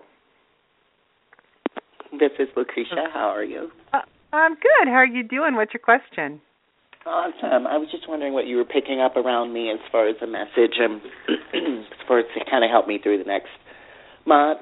This 2.13 2.33
is 2.41 2.49
Lucretia. 2.57 3.07
How 3.13 3.29
are 3.29 3.45
you? 3.45 3.71
Uh, 3.93 4.01
I'm 4.33 4.55
good. 4.55 4.87
How 4.87 4.95
are 4.95 5.07
you 5.07 5.23
doing? 5.23 5.55
What's 5.55 5.73
your 5.73 5.81
question? 5.81 6.41
Awesome. 7.05 7.67
I 7.67 7.77
was 7.79 7.89
just 7.91 8.09
wondering 8.09 8.33
what 8.33 8.47
you 8.47 8.57
were 8.57 8.65
picking 8.65 9.01
up 9.01 9.17
around 9.17 9.53
me 9.53 9.71
as 9.71 9.81
far 9.91 10.09
as 10.09 10.17
a 10.23 10.27
message 10.27 10.79
and 10.79 11.01
as 11.83 12.07
far 12.07 12.21
as 12.21 12.27
to 12.39 12.45
kind 12.51 12.65
of 12.65 12.71
help 12.71 12.87
me 12.87 12.99
through 13.03 13.19
the 13.19 13.25
next 13.25 13.51
month, 14.27 14.61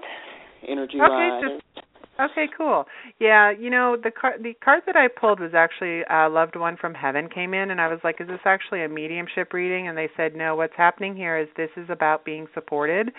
energy 0.66 0.94
Okay, 0.96 1.08
wise. 1.08 1.42
just- 1.42 1.86
Okay, 2.32 2.48
cool. 2.54 2.84
Yeah, 3.18 3.50
you 3.50 3.70
know 3.70 3.96
the 3.96 4.10
card 4.10 4.42
the 4.42 4.52
card 4.62 4.82
that 4.84 4.94
I 4.94 5.08
pulled 5.08 5.40
was 5.40 5.54
actually 5.54 6.02
a 6.10 6.28
loved 6.28 6.54
one 6.54 6.76
from 6.76 6.92
heaven 6.92 7.30
came 7.34 7.54
in, 7.54 7.70
and 7.70 7.80
I 7.80 7.88
was 7.88 7.98
like, 8.04 8.20
"Is 8.20 8.28
this 8.28 8.40
actually 8.44 8.84
a 8.84 8.90
mediumship 8.90 9.54
reading?" 9.54 9.88
And 9.88 9.96
they 9.96 10.10
said, 10.18 10.36
"No. 10.36 10.54
What's 10.54 10.74
happening 10.76 11.16
here 11.16 11.38
is 11.38 11.48
this 11.56 11.70
is 11.78 11.88
about 11.88 12.26
being 12.26 12.46
supported." 12.52 13.10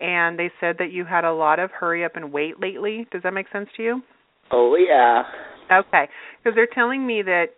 And 0.00 0.38
they 0.38 0.50
said 0.58 0.76
that 0.78 0.90
you 0.90 1.04
had 1.04 1.24
a 1.26 1.32
lot 1.34 1.58
of 1.58 1.70
hurry 1.70 2.02
up 2.02 2.16
and 2.16 2.32
wait 2.32 2.58
lately. 2.58 3.06
Does 3.12 3.22
that 3.24 3.34
make 3.34 3.48
sense 3.52 3.68
to 3.76 3.82
you? 3.82 4.02
Oh 4.50 4.74
yeah. 4.76 5.24
Okay, 5.70 6.08
because 6.42 6.54
they're 6.56 6.66
telling 6.74 7.06
me 7.06 7.20
that 7.22 7.48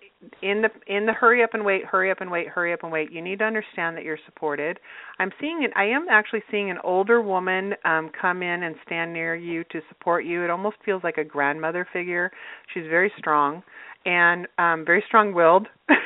in 0.42 0.62
the 0.62 0.68
in 0.92 1.06
the 1.06 1.12
hurry 1.12 1.42
up 1.44 1.50
and 1.54 1.64
wait, 1.64 1.84
hurry 1.84 2.10
up 2.10 2.20
and 2.20 2.30
wait, 2.30 2.48
hurry 2.48 2.72
up 2.72 2.80
and 2.82 2.90
wait, 2.90 3.12
you 3.12 3.22
need 3.22 3.38
to 3.38 3.44
understand 3.44 3.96
that 3.96 4.04
you're 4.04 4.18
supported. 4.26 4.78
I'm 5.18 5.30
seeing. 5.40 5.66
I 5.76 5.84
am 5.84 6.06
actually 6.10 6.42
seeing 6.50 6.70
an 6.70 6.78
older 6.82 7.22
woman 7.22 7.74
um 7.84 8.10
come 8.20 8.42
in 8.42 8.64
and 8.64 8.74
stand 8.84 9.12
near 9.12 9.36
you 9.36 9.64
to 9.64 9.80
support 9.88 10.24
you. 10.24 10.44
It 10.44 10.50
almost 10.50 10.76
feels 10.84 11.04
like 11.04 11.18
a 11.18 11.24
grandmother 11.24 11.86
figure. 11.92 12.30
She's 12.74 12.84
very 12.84 13.12
strong 13.18 13.62
and 14.04 14.46
um 14.58 14.84
very 14.84 15.04
strong-willed. 15.06 15.66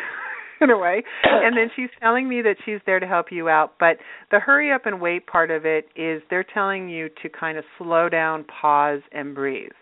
in 0.61 0.71
a 0.71 0.79
way. 0.79 1.03
And 1.25 1.57
then 1.57 1.71
she's 1.75 1.91
telling 2.01 2.29
me 2.29 2.41
that 2.43 2.55
she's 2.65 2.79
there 2.87 3.01
to 3.01 3.07
help 3.07 3.33
you 3.33 3.49
out. 3.49 3.75
But 3.81 3.97
the 4.31 4.39
hurry 4.39 4.73
up 4.73 4.87
and 4.87 5.01
wait 5.01 5.27
part 5.27 5.51
of 5.51 5.67
it 5.67 5.89
is 5.97 6.23
they're 6.31 6.47
telling 6.55 6.89
you 6.89 7.09
to 7.21 7.29
kind 7.29 7.59
of 7.59 7.65
slow 7.79 8.09
down, 8.09 8.45
pause, 8.45 9.01
and 9.11 9.35
breathe. 9.35 9.73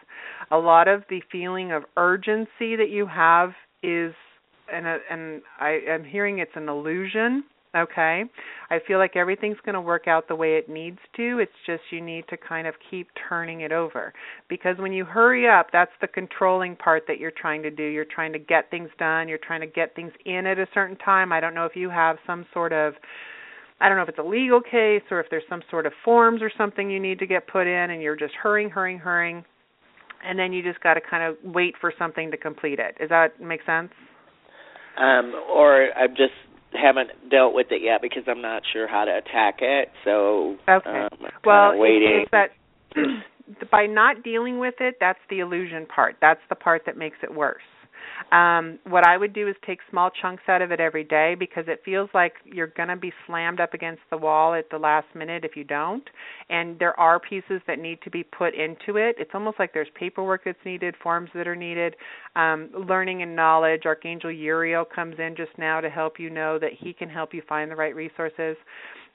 A 0.50 0.56
lot 0.56 0.88
of 0.88 1.02
the 1.10 1.20
feeling 1.30 1.70
of 1.70 1.84
urgency 1.98 2.76
that 2.76 2.88
you 2.88 3.06
have 3.06 3.50
is, 3.82 4.14
and 4.72 4.86
and 4.86 5.42
I 5.58 5.80
am 5.88 6.04
hearing 6.04 6.38
it's 6.38 6.52
an 6.54 6.68
illusion 6.68 7.44
Okay. 7.74 8.24
I 8.70 8.78
feel 8.86 8.98
like 8.98 9.14
everything's 9.14 9.58
going 9.64 9.74
to 9.74 9.80
work 9.80 10.08
out 10.08 10.26
the 10.26 10.34
way 10.34 10.56
it 10.56 10.68
needs 10.68 10.98
to. 11.16 11.38
It's 11.38 11.52
just 11.66 11.82
you 11.90 12.00
need 12.00 12.24
to 12.28 12.36
kind 12.36 12.66
of 12.66 12.74
keep 12.90 13.06
turning 13.28 13.60
it 13.60 13.70
over. 13.70 14.12
Because 14.48 14.76
when 14.78 14.92
you 14.92 15.04
hurry 15.04 15.48
up, 15.48 15.68
that's 15.72 15.92
the 16.00 16.08
controlling 16.08 16.74
part 16.74 17.04
that 17.06 17.20
you're 17.20 17.30
trying 17.30 17.62
to 17.62 17.70
do. 17.70 17.84
You're 17.84 18.04
trying 18.04 18.32
to 18.32 18.40
get 18.40 18.70
things 18.70 18.90
done, 18.98 19.28
you're 19.28 19.38
trying 19.38 19.60
to 19.60 19.68
get 19.68 19.94
things 19.94 20.12
in 20.24 20.46
at 20.46 20.58
a 20.58 20.66
certain 20.74 20.96
time. 20.96 21.32
I 21.32 21.38
don't 21.38 21.54
know 21.54 21.64
if 21.64 21.76
you 21.76 21.88
have 21.90 22.16
some 22.26 22.44
sort 22.52 22.72
of 22.72 22.94
I 23.82 23.88
don't 23.88 23.96
know 23.96 24.02
if 24.02 24.10
it's 24.10 24.18
a 24.18 24.22
legal 24.22 24.60
case 24.60 25.02
or 25.10 25.20
if 25.20 25.26
there's 25.30 25.44
some 25.48 25.62
sort 25.70 25.86
of 25.86 25.92
forms 26.04 26.42
or 26.42 26.50
something 26.58 26.90
you 26.90 27.00
need 27.00 27.18
to 27.20 27.26
get 27.26 27.46
put 27.46 27.66
in 27.66 27.90
and 27.90 28.02
you're 28.02 28.16
just 28.16 28.34
hurrying, 28.34 28.68
hurrying, 28.68 28.98
hurrying 28.98 29.42
and 30.24 30.38
then 30.38 30.52
you 30.52 30.62
just 30.62 30.80
got 30.80 30.94
to 30.94 31.00
kind 31.00 31.24
of 31.24 31.36
wait 31.54 31.74
for 31.80 31.92
something 31.98 32.30
to 32.30 32.36
complete 32.36 32.78
it. 32.78 32.96
Does 32.98 33.08
that 33.08 33.40
make 33.40 33.60
sense? 33.64 33.90
Um 34.98 35.34
or 35.50 35.88
I'm 35.96 36.10
just 36.10 36.34
haven't 36.72 37.10
dealt 37.30 37.54
with 37.54 37.68
it 37.70 37.82
yet 37.82 38.00
because 38.02 38.22
I'm 38.28 38.42
not 38.42 38.62
sure 38.72 38.86
how 38.86 39.04
to 39.04 39.16
attack 39.16 39.58
it. 39.60 39.88
So 40.04 40.56
okay. 40.68 41.08
Um, 41.12 41.28
well, 41.44 41.78
waiting. 41.78 42.24
It's 42.24 42.30
that 42.30 42.50
by 43.70 43.86
not 43.86 44.22
dealing 44.22 44.58
with 44.58 44.74
it, 44.80 44.96
that's 45.00 45.18
the 45.28 45.40
illusion 45.40 45.86
part. 45.86 46.16
That's 46.20 46.40
the 46.48 46.54
part 46.54 46.82
that 46.86 46.96
makes 46.96 47.18
it 47.22 47.34
worse. 47.34 47.62
Um, 48.32 48.78
what 48.86 49.06
I 49.06 49.16
would 49.16 49.32
do 49.32 49.48
is 49.48 49.56
take 49.66 49.78
small 49.90 50.10
chunks 50.22 50.44
out 50.48 50.62
of 50.62 50.70
it 50.70 50.80
every 50.80 51.04
day 51.04 51.34
because 51.38 51.64
it 51.66 51.80
feels 51.84 52.08
like 52.14 52.34
you're 52.44 52.68
going 52.68 52.88
to 52.88 52.96
be 52.96 53.12
slammed 53.26 53.60
up 53.60 53.74
against 53.74 54.02
the 54.10 54.16
wall 54.16 54.54
at 54.54 54.70
the 54.70 54.78
last 54.78 55.06
minute 55.14 55.44
if 55.44 55.56
you 55.56 55.64
don't. 55.64 56.04
And 56.48 56.78
there 56.78 56.98
are 56.98 57.18
pieces 57.18 57.60
that 57.66 57.78
need 57.78 57.98
to 58.02 58.10
be 58.10 58.22
put 58.22 58.54
into 58.54 58.96
it. 58.96 59.16
It's 59.18 59.32
almost 59.34 59.58
like 59.58 59.72
there's 59.72 59.88
paperwork 59.98 60.42
that's 60.44 60.58
needed, 60.64 60.94
forms 61.02 61.30
that 61.34 61.48
are 61.48 61.56
needed, 61.56 61.96
um, 62.36 62.70
learning 62.88 63.22
and 63.22 63.34
knowledge. 63.34 63.82
Archangel 63.84 64.30
Uriel 64.30 64.84
comes 64.84 65.16
in 65.18 65.34
just 65.36 65.56
now 65.58 65.80
to 65.80 65.90
help 65.90 66.18
you 66.18 66.30
know 66.30 66.58
that 66.58 66.70
he 66.78 66.92
can 66.92 67.08
help 67.08 67.34
you 67.34 67.42
find 67.48 67.70
the 67.70 67.76
right 67.76 67.94
resources. 67.94 68.56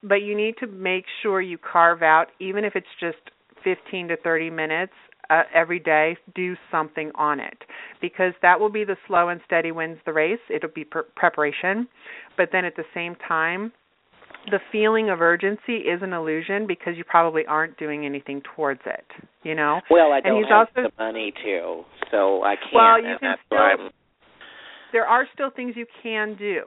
But 0.04 0.15
you 0.15 0.36
need 0.36 0.56
to 0.60 0.67
make 0.67 1.06
sure 1.24 1.41
you 1.41 1.58
carve 1.58 2.04
out, 2.04 2.28
even 2.39 2.63
if 2.63 2.76
it's 2.76 2.86
just 3.00 3.17
15 3.63 4.10
to 4.10 4.17
30 4.17 4.50
minutes 4.50 4.93
uh, 5.30 5.44
every 5.54 5.80
day, 5.80 6.18
do 6.36 6.56
something 6.72 7.12
on 7.16 7.40
it 7.40 7.58
because 8.02 8.34
that 8.42 8.60
will 8.60 8.72
be 8.72 8.84
the 8.84 8.98
slow 9.08 9.30
and 9.30 9.42
steady 9.46 9.72
wins 9.72 9.98
the 10.06 10.14
race. 10.14 10.40
It'll 10.50 10.70
be 10.74 10.86
preparation, 10.86 11.88
but 12.38 12.50
then 12.52 12.66
at 12.66 12.76
the 12.76 12.84
same 12.94 13.16
time, 13.28 13.72
the 14.52 14.60
feeling 14.72 15.10
of 15.10 15.22
urgency 15.22 15.78
is 15.78 16.02
an 16.02 16.14
illusion 16.14 16.68
because 16.68 16.94
you 16.98 17.04
probably 17.04 17.44
aren't 17.48 17.78
doing 17.78 18.06
anything 18.06 18.42
towards 18.56 18.82
it. 18.86 19.06
You 19.44 19.56
know. 19.56 19.82
Well, 19.90 20.12
I 20.12 20.22
don't 20.22 20.38
and 20.38 20.46
he's 20.46 20.52
have 20.52 20.68
also, 20.76 20.90
the 20.90 21.04
money 21.04 21.34
to, 21.44 21.84
so 22.12 22.44
I 22.44 22.56
can't. 22.56 22.74
Well, 22.74 23.02
you 23.02 23.16
can 23.20 23.36
still. 23.46 23.90
There 24.92 25.06
are 25.06 25.28
still 25.34 25.50
things 25.50 25.74
you 25.76 25.86
can 26.04 26.36
do. 26.38 26.64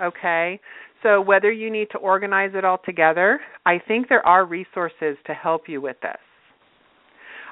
Okay. 0.00 0.60
So 1.02 1.20
whether 1.20 1.50
you 1.50 1.70
need 1.70 1.88
to 1.92 1.98
organize 1.98 2.50
it 2.54 2.64
all 2.64 2.78
together, 2.84 3.40
I 3.64 3.78
think 3.86 4.08
there 4.08 4.26
are 4.26 4.44
resources 4.44 5.16
to 5.26 5.32
help 5.32 5.62
you 5.66 5.80
with 5.80 5.96
this. 6.02 6.18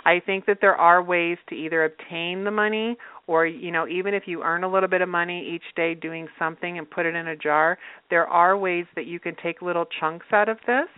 I 0.04 0.20
think 0.24 0.46
that 0.46 0.58
there 0.60 0.76
are 0.76 1.02
ways 1.02 1.38
to 1.48 1.54
either 1.54 1.84
obtain 1.84 2.44
the 2.44 2.50
money 2.50 2.96
or 3.26 3.46
you 3.46 3.70
know 3.70 3.86
even 3.86 4.14
if 4.14 4.24
you 4.26 4.42
earn 4.42 4.64
a 4.64 4.70
little 4.70 4.88
bit 4.88 5.00
of 5.00 5.08
money 5.08 5.46
each 5.54 5.74
day 5.76 5.94
doing 5.94 6.28
something 6.38 6.78
and 6.78 6.90
put 6.90 7.06
it 7.06 7.14
in 7.14 7.28
a 7.28 7.36
jar, 7.36 7.78
there 8.10 8.26
are 8.26 8.56
ways 8.56 8.86
that 8.94 9.06
you 9.06 9.20
can 9.20 9.34
take 9.42 9.62
little 9.62 9.86
chunks 10.00 10.26
out 10.32 10.48
of 10.48 10.58
this 10.66 10.88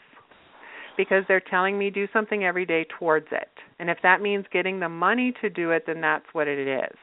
because 0.97 1.25
they're 1.29 1.41
telling 1.41 1.79
me 1.79 1.89
do 1.89 2.07
something 2.13 2.45
every 2.45 2.67
day 2.67 2.87
towards 2.99 3.27
it. 3.33 3.49
And 3.79 3.89
if 3.89 3.99
that 4.03 4.21
means 4.21 4.45
getting 4.53 4.79
the 4.81 4.89
money 4.89 5.33
to 5.41 5.49
do 5.49 5.71
it, 5.71 5.85
then 5.87 6.01
that's 6.01 6.27
what 6.33 6.47
it 6.47 6.69
is. 6.69 6.97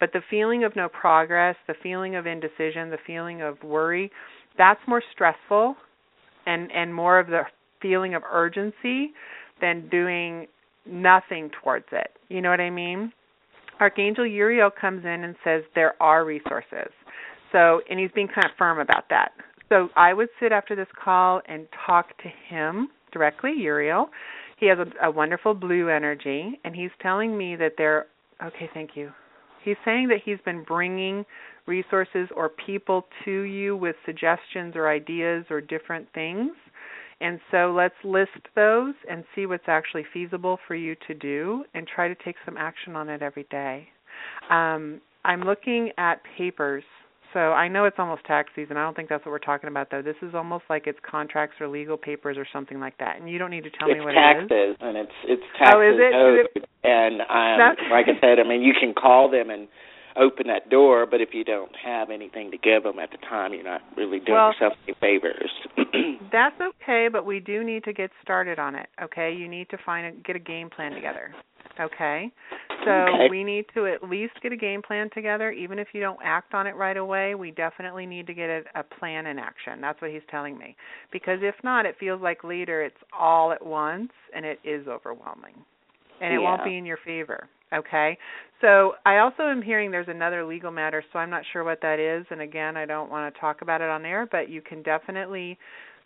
But 0.00 0.12
the 0.12 0.20
feeling 0.28 0.64
of 0.64 0.76
no 0.76 0.88
progress, 0.88 1.56
the 1.66 1.74
feeling 1.82 2.14
of 2.14 2.26
indecision, 2.26 2.90
the 2.90 2.98
feeling 3.06 3.40
of 3.40 3.62
worry, 3.62 4.10
that's 4.58 4.80
more 4.86 5.02
stressful 5.12 5.76
and 6.46 6.70
and 6.72 6.94
more 6.94 7.18
of 7.18 7.28
the 7.28 7.42
feeling 7.80 8.14
of 8.14 8.22
urgency 8.30 9.12
than 9.60 9.88
doing 9.88 10.46
nothing 10.88 11.50
towards 11.62 11.86
it. 11.92 12.10
You 12.28 12.40
know 12.40 12.50
what 12.50 12.60
I 12.60 12.70
mean? 12.70 13.12
Archangel 13.80 14.26
Uriel 14.26 14.70
comes 14.70 15.04
in 15.04 15.24
and 15.24 15.36
says 15.44 15.62
there 15.74 16.00
are 16.02 16.24
resources. 16.24 16.90
So, 17.52 17.80
and 17.88 17.98
he's 17.98 18.10
being 18.14 18.28
kind 18.28 18.44
of 18.44 18.50
firm 18.58 18.78
about 18.78 19.08
that. 19.10 19.32
So, 19.68 19.88
I 19.96 20.12
would 20.14 20.28
sit 20.40 20.52
after 20.52 20.74
this 20.74 20.88
call 21.02 21.40
and 21.46 21.66
talk 21.86 22.16
to 22.18 22.28
him 22.48 22.88
directly, 23.12 23.52
Uriel. 23.56 24.08
He 24.58 24.66
has 24.66 24.78
a, 24.78 25.06
a 25.06 25.10
wonderful 25.10 25.54
blue 25.54 25.88
energy, 25.88 26.58
and 26.64 26.74
he's 26.74 26.90
telling 27.00 27.36
me 27.38 27.56
that 27.56 27.72
there. 27.78 28.06
Okay, 28.42 28.68
thank 28.74 28.90
you. 28.94 29.10
He's 29.64 29.76
saying 29.84 30.08
that 30.08 30.18
he's 30.24 30.38
been 30.44 30.64
bringing 30.64 31.24
resources 31.66 32.28
or 32.34 32.48
people 32.48 33.04
to 33.24 33.42
you 33.42 33.76
with 33.76 33.94
suggestions 34.06 34.74
or 34.74 34.88
ideas 34.88 35.44
or 35.50 35.60
different 35.60 36.08
things 36.14 36.52
and 37.20 37.40
so 37.50 37.72
let's 37.76 37.94
list 38.04 38.30
those 38.54 38.94
and 39.10 39.24
see 39.34 39.46
what's 39.46 39.64
actually 39.68 40.04
feasible 40.12 40.58
for 40.66 40.74
you 40.74 40.94
to 41.06 41.14
do 41.14 41.64
and 41.74 41.86
try 41.86 42.08
to 42.08 42.14
take 42.24 42.36
some 42.44 42.56
action 42.56 42.94
on 42.96 43.08
it 43.08 43.22
every 43.22 43.46
day. 43.50 43.88
Um, 44.50 45.00
I'm 45.24 45.42
looking 45.42 45.90
at 45.98 46.20
papers. 46.36 46.84
So 47.34 47.40
I 47.52 47.68
know 47.68 47.84
it's 47.84 47.98
almost 47.98 48.24
tax 48.24 48.48
season. 48.56 48.78
I 48.78 48.82
don't 48.84 48.96
think 48.96 49.10
that's 49.10 49.22
what 49.26 49.32
we're 49.32 49.38
talking 49.38 49.68
about 49.68 49.90
though. 49.90 50.00
This 50.00 50.16
is 50.22 50.34
almost 50.34 50.64
like 50.70 50.86
it's 50.86 50.98
contracts 51.08 51.56
or 51.60 51.68
legal 51.68 51.98
papers 51.98 52.38
or 52.38 52.46
something 52.50 52.80
like 52.80 52.96
that. 52.98 53.20
And 53.20 53.28
you 53.28 53.36
don't 53.38 53.50
need 53.50 53.64
to 53.64 53.70
tell 53.70 53.90
it's 53.90 53.98
me 53.98 54.04
what 54.04 54.12
taxes, 54.14 54.48
it 54.50 54.54
is. 54.70 54.76
and 54.80 54.96
it's 54.96 55.12
it's 55.24 55.42
taxes 55.58 55.74
Oh, 55.76 55.80
is 55.82 55.96
it? 56.00 56.50
it? 56.56 56.68
And 56.84 57.20
um, 57.20 57.58
That's- 57.58 57.84
like 57.90 58.06
I 58.08 58.18
said, 58.22 58.38
I 58.42 58.48
mean, 58.48 58.62
you 58.62 58.72
can 58.72 58.94
call 58.94 59.30
them 59.30 59.50
and 59.50 59.68
open 60.18 60.46
that 60.48 60.68
door, 60.70 61.06
but 61.06 61.20
if 61.20 61.30
you 61.32 61.44
don't 61.44 61.70
have 61.82 62.10
anything 62.10 62.50
to 62.50 62.58
give 62.58 62.82
them 62.82 62.98
at 62.98 63.10
the 63.10 63.18
time, 63.18 63.54
you're 63.54 63.62
not 63.64 63.80
really 63.96 64.18
doing 64.18 64.32
Well- 64.36 64.52
yourself 64.52 64.74
any 64.86 64.94
favors. 65.00 65.50
That's 66.32 66.60
okay, 66.60 67.08
but 67.10 67.24
we 67.24 67.40
do 67.40 67.64
need 67.64 67.84
to 67.84 67.92
get 67.92 68.10
started 68.22 68.58
on 68.58 68.74
it. 68.74 68.88
Okay, 69.02 69.32
you 69.32 69.48
need 69.48 69.68
to 69.70 69.78
find 69.84 70.06
a, 70.06 70.10
get 70.22 70.36
a 70.36 70.40
game 70.40 70.70
plan 70.70 70.92
together. 70.92 71.32
Okay, 71.80 72.32
so 72.84 72.90
Okay. 72.90 73.28
we 73.30 73.44
need 73.44 73.64
to 73.74 73.86
at 73.86 74.02
least 74.02 74.32
get 74.42 74.50
a 74.50 74.56
game 74.56 74.82
plan 74.82 75.08
together. 75.14 75.52
Even 75.52 75.78
if 75.78 75.88
you 75.92 76.00
don't 76.00 76.18
act 76.24 76.52
on 76.52 76.66
it 76.66 76.74
right 76.74 76.96
away, 76.96 77.36
we 77.36 77.52
definitely 77.52 78.04
need 78.04 78.26
to 78.26 78.34
get 78.34 78.50
a, 78.50 78.62
a 78.74 78.82
plan 78.82 79.26
in 79.26 79.38
action. 79.38 79.80
That's 79.80 80.00
what 80.02 80.10
he's 80.10 80.22
telling 80.28 80.58
me. 80.58 80.74
Because 81.12 81.38
if 81.40 81.54
not, 81.62 81.86
it 81.86 81.94
feels 82.00 82.20
like 82.20 82.42
later 82.42 82.82
it's 82.82 82.96
all 83.16 83.52
at 83.52 83.64
once, 83.64 84.10
and 84.34 84.44
it 84.44 84.58
is 84.64 84.88
overwhelming, 84.88 85.54
and 86.20 86.34
it 86.34 86.38
won't 86.38 86.64
be 86.64 86.76
in 86.76 86.84
your 86.84 86.98
favor. 87.04 87.48
Okay, 87.72 88.16
so 88.60 88.92
I 89.04 89.18
also 89.18 89.42
am 89.42 89.60
hearing 89.62 89.90
there's 89.90 90.08
another 90.08 90.44
legal 90.44 90.70
matter, 90.70 91.04
so 91.12 91.18
I'm 91.18 91.30
not 91.30 91.42
sure 91.52 91.64
what 91.64 91.80
that 91.82 91.98
is. 92.00 92.26
And 92.30 92.40
again, 92.40 92.76
I 92.76 92.86
don't 92.86 93.10
want 93.10 93.32
to 93.32 93.40
talk 93.40 93.62
about 93.62 93.80
it 93.80 93.88
on 93.88 94.04
air, 94.04 94.26
but 94.30 94.48
you 94.48 94.62
can 94.62 94.82
definitely. 94.82 95.58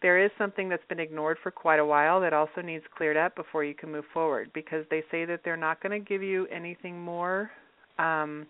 There 0.03 0.19
is 0.25 0.33
something 0.37 0.69
that's 0.69 0.83
been 0.89 0.99
ignored 0.99 1.37
for 1.45 1.53
quite 1.53 1.79
a 1.79 1.87
while 1.87 2.21
that 2.23 2.33
also 2.33 2.61
needs 2.61 2.83
cleared 2.97 3.17
up 3.17 3.37
before 3.37 3.63
you 3.63 3.73
can 3.73 3.93
move 3.93 4.05
forward 4.13 4.51
because 4.53 4.85
they 4.91 5.05
say 5.13 5.25
that 5.27 5.43
they're 5.45 5.57
not 5.57 5.81
going 5.81 5.93
to 5.93 6.05
give 6.05 6.25
you 6.25 6.49
anything 6.49 7.01
more 7.01 7.53
um, 8.01 8.45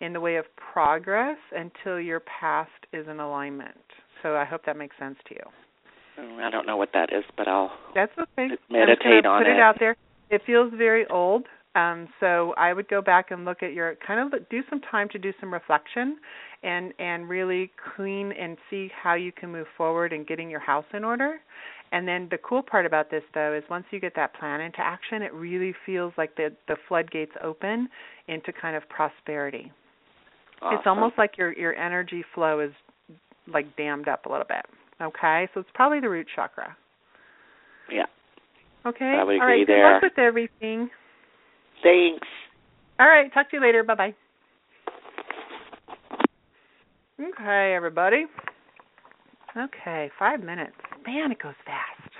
in 0.00 0.12
the 0.12 0.20
way 0.20 0.36
of 0.36 0.44
progress 0.72 1.38
until 1.56 1.98
your 1.98 2.20
past 2.20 2.70
is 2.92 3.08
in 3.08 3.20
alignment. 3.20 3.80
So 4.22 4.36
I 4.36 4.44
hope 4.44 4.66
that 4.66 4.76
makes 4.76 4.96
sense 4.98 5.16
to 5.28 5.34
you. 5.34 6.42
I 6.42 6.50
don't 6.50 6.66
know 6.66 6.76
what 6.76 6.90
that 6.92 7.10
is, 7.12 7.24
but 7.38 7.48
I'll 7.48 7.70
That's 7.94 8.12
okay. 8.18 8.48
meditate 8.70 9.06
I'm 9.06 9.22
just 9.22 9.26
on 9.26 9.42
put 9.44 9.50
it. 9.50 9.56
it. 9.56 9.60
out 9.60 9.76
there. 9.78 9.96
It 10.30 10.42
feels 10.44 10.72
very 10.76 11.06
old. 11.06 11.46
Um, 11.74 12.08
so 12.18 12.54
I 12.56 12.72
would 12.72 12.88
go 12.88 13.02
back 13.02 13.30
and 13.30 13.44
look 13.44 13.62
at 13.62 13.72
your 13.72 13.96
kind 14.04 14.34
of 14.34 14.48
do 14.48 14.62
some 14.70 14.80
time 14.80 15.08
to 15.10 15.18
do 15.18 15.32
some 15.38 15.52
reflection 15.52 16.18
and 16.62 16.92
and 16.98 17.28
really 17.28 17.70
clean 17.94 18.32
and 18.32 18.56
see 18.70 18.90
how 19.00 19.14
you 19.14 19.32
can 19.32 19.52
move 19.52 19.66
forward 19.76 20.12
in 20.12 20.24
getting 20.24 20.50
your 20.50 20.60
house 20.60 20.86
in 20.94 21.04
order. 21.04 21.40
And 21.92 22.06
then 22.06 22.28
the 22.30 22.38
cool 22.38 22.62
part 22.62 22.84
about 22.84 23.10
this 23.10 23.22
though 23.34 23.54
is 23.54 23.62
once 23.70 23.84
you 23.90 24.00
get 24.00 24.14
that 24.16 24.34
plan 24.34 24.60
into 24.60 24.80
action, 24.80 25.22
it 25.22 25.32
really 25.32 25.74
feels 25.86 26.12
like 26.18 26.34
the 26.36 26.50
the 26.66 26.76
floodgates 26.88 27.32
open 27.42 27.88
into 28.28 28.52
kind 28.52 28.76
of 28.76 28.88
prosperity. 28.88 29.70
It's 30.60 30.86
almost 30.86 31.14
like 31.16 31.38
your 31.38 31.52
your 31.52 31.76
energy 31.76 32.24
flow 32.34 32.60
is 32.60 32.72
like 33.46 33.76
dammed 33.76 34.08
up 34.08 34.26
a 34.26 34.28
little 34.28 34.46
bit. 34.48 34.64
Okay? 35.00 35.48
So 35.54 35.60
it's 35.60 35.70
probably 35.74 36.00
the 36.00 36.08
root 36.08 36.26
chakra. 36.34 36.76
yeah. 37.90 38.06
Okay. 38.86 39.16
I 39.18 39.24
would 39.24 39.40
All 39.40 39.46
right. 39.46 39.62
agree 39.62 39.66
Good 39.66 39.82
luck 39.82 40.02
with 40.02 40.18
everything. 40.18 40.90
Thanks. 41.88 42.28
All 43.00 43.06
right. 43.08 43.32
Talk 43.32 43.50
to 43.50 43.56
you 43.56 43.62
later. 43.62 43.82
Bye 43.82 43.94
bye. 43.94 44.14
Okay, 47.20 47.74
everybody. 47.74 48.26
Okay, 49.56 50.10
five 50.18 50.40
minutes. 50.40 50.76
Man, 51.06 51.32
it 51.32 51.42
goes 51.42 51.54
fast. 51.64 52.12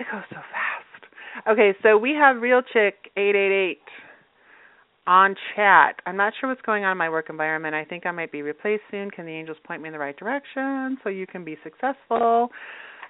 It 0.00 0.06
goes 0.10 0.22
so 0.30 0.36
fast. 0.36 1.48
Okay, 1.48 1.74
so 1.82 1.98
we 1.98 2.12
have 2.12 2.40
Real 2.40 2.62
Chick 2.72 2.94
eight 3.16 3.36
eight 3.36 3.52
eight. 3.52 3.82
on 5.06 5.36
chat. 5.54 6.00
I'm 6.06 6.16
not 6.16 6.32
sure 6.40 6.48
what's 6.48 6.62
going 6.62 6.84
on 6.84 6.92
in 6.92 6.98
my 6.98 7.08
work 7.08 7.26
environment. 7.30 7.74
I 7.74 7.84
think 7.84 8.06
I 8.06 8.10
might 8.10 8.32
be 8.32 8.42
replaced 8.42 8.82
soon. 8.90 9.10
Can 9.10 9.26
the 9.26 9.32
angels 9.32 9.58
point 9.64 9.82
me 9.82 9.88
in 9.88 9.92
the 9.92 9.98
right 9.98 10.16
direction 10.16 10.98
so 11.04 11.10
you 11.10 11.26
can 11.26 11.44
be 11.44 11.56
successful? 11.62 12.50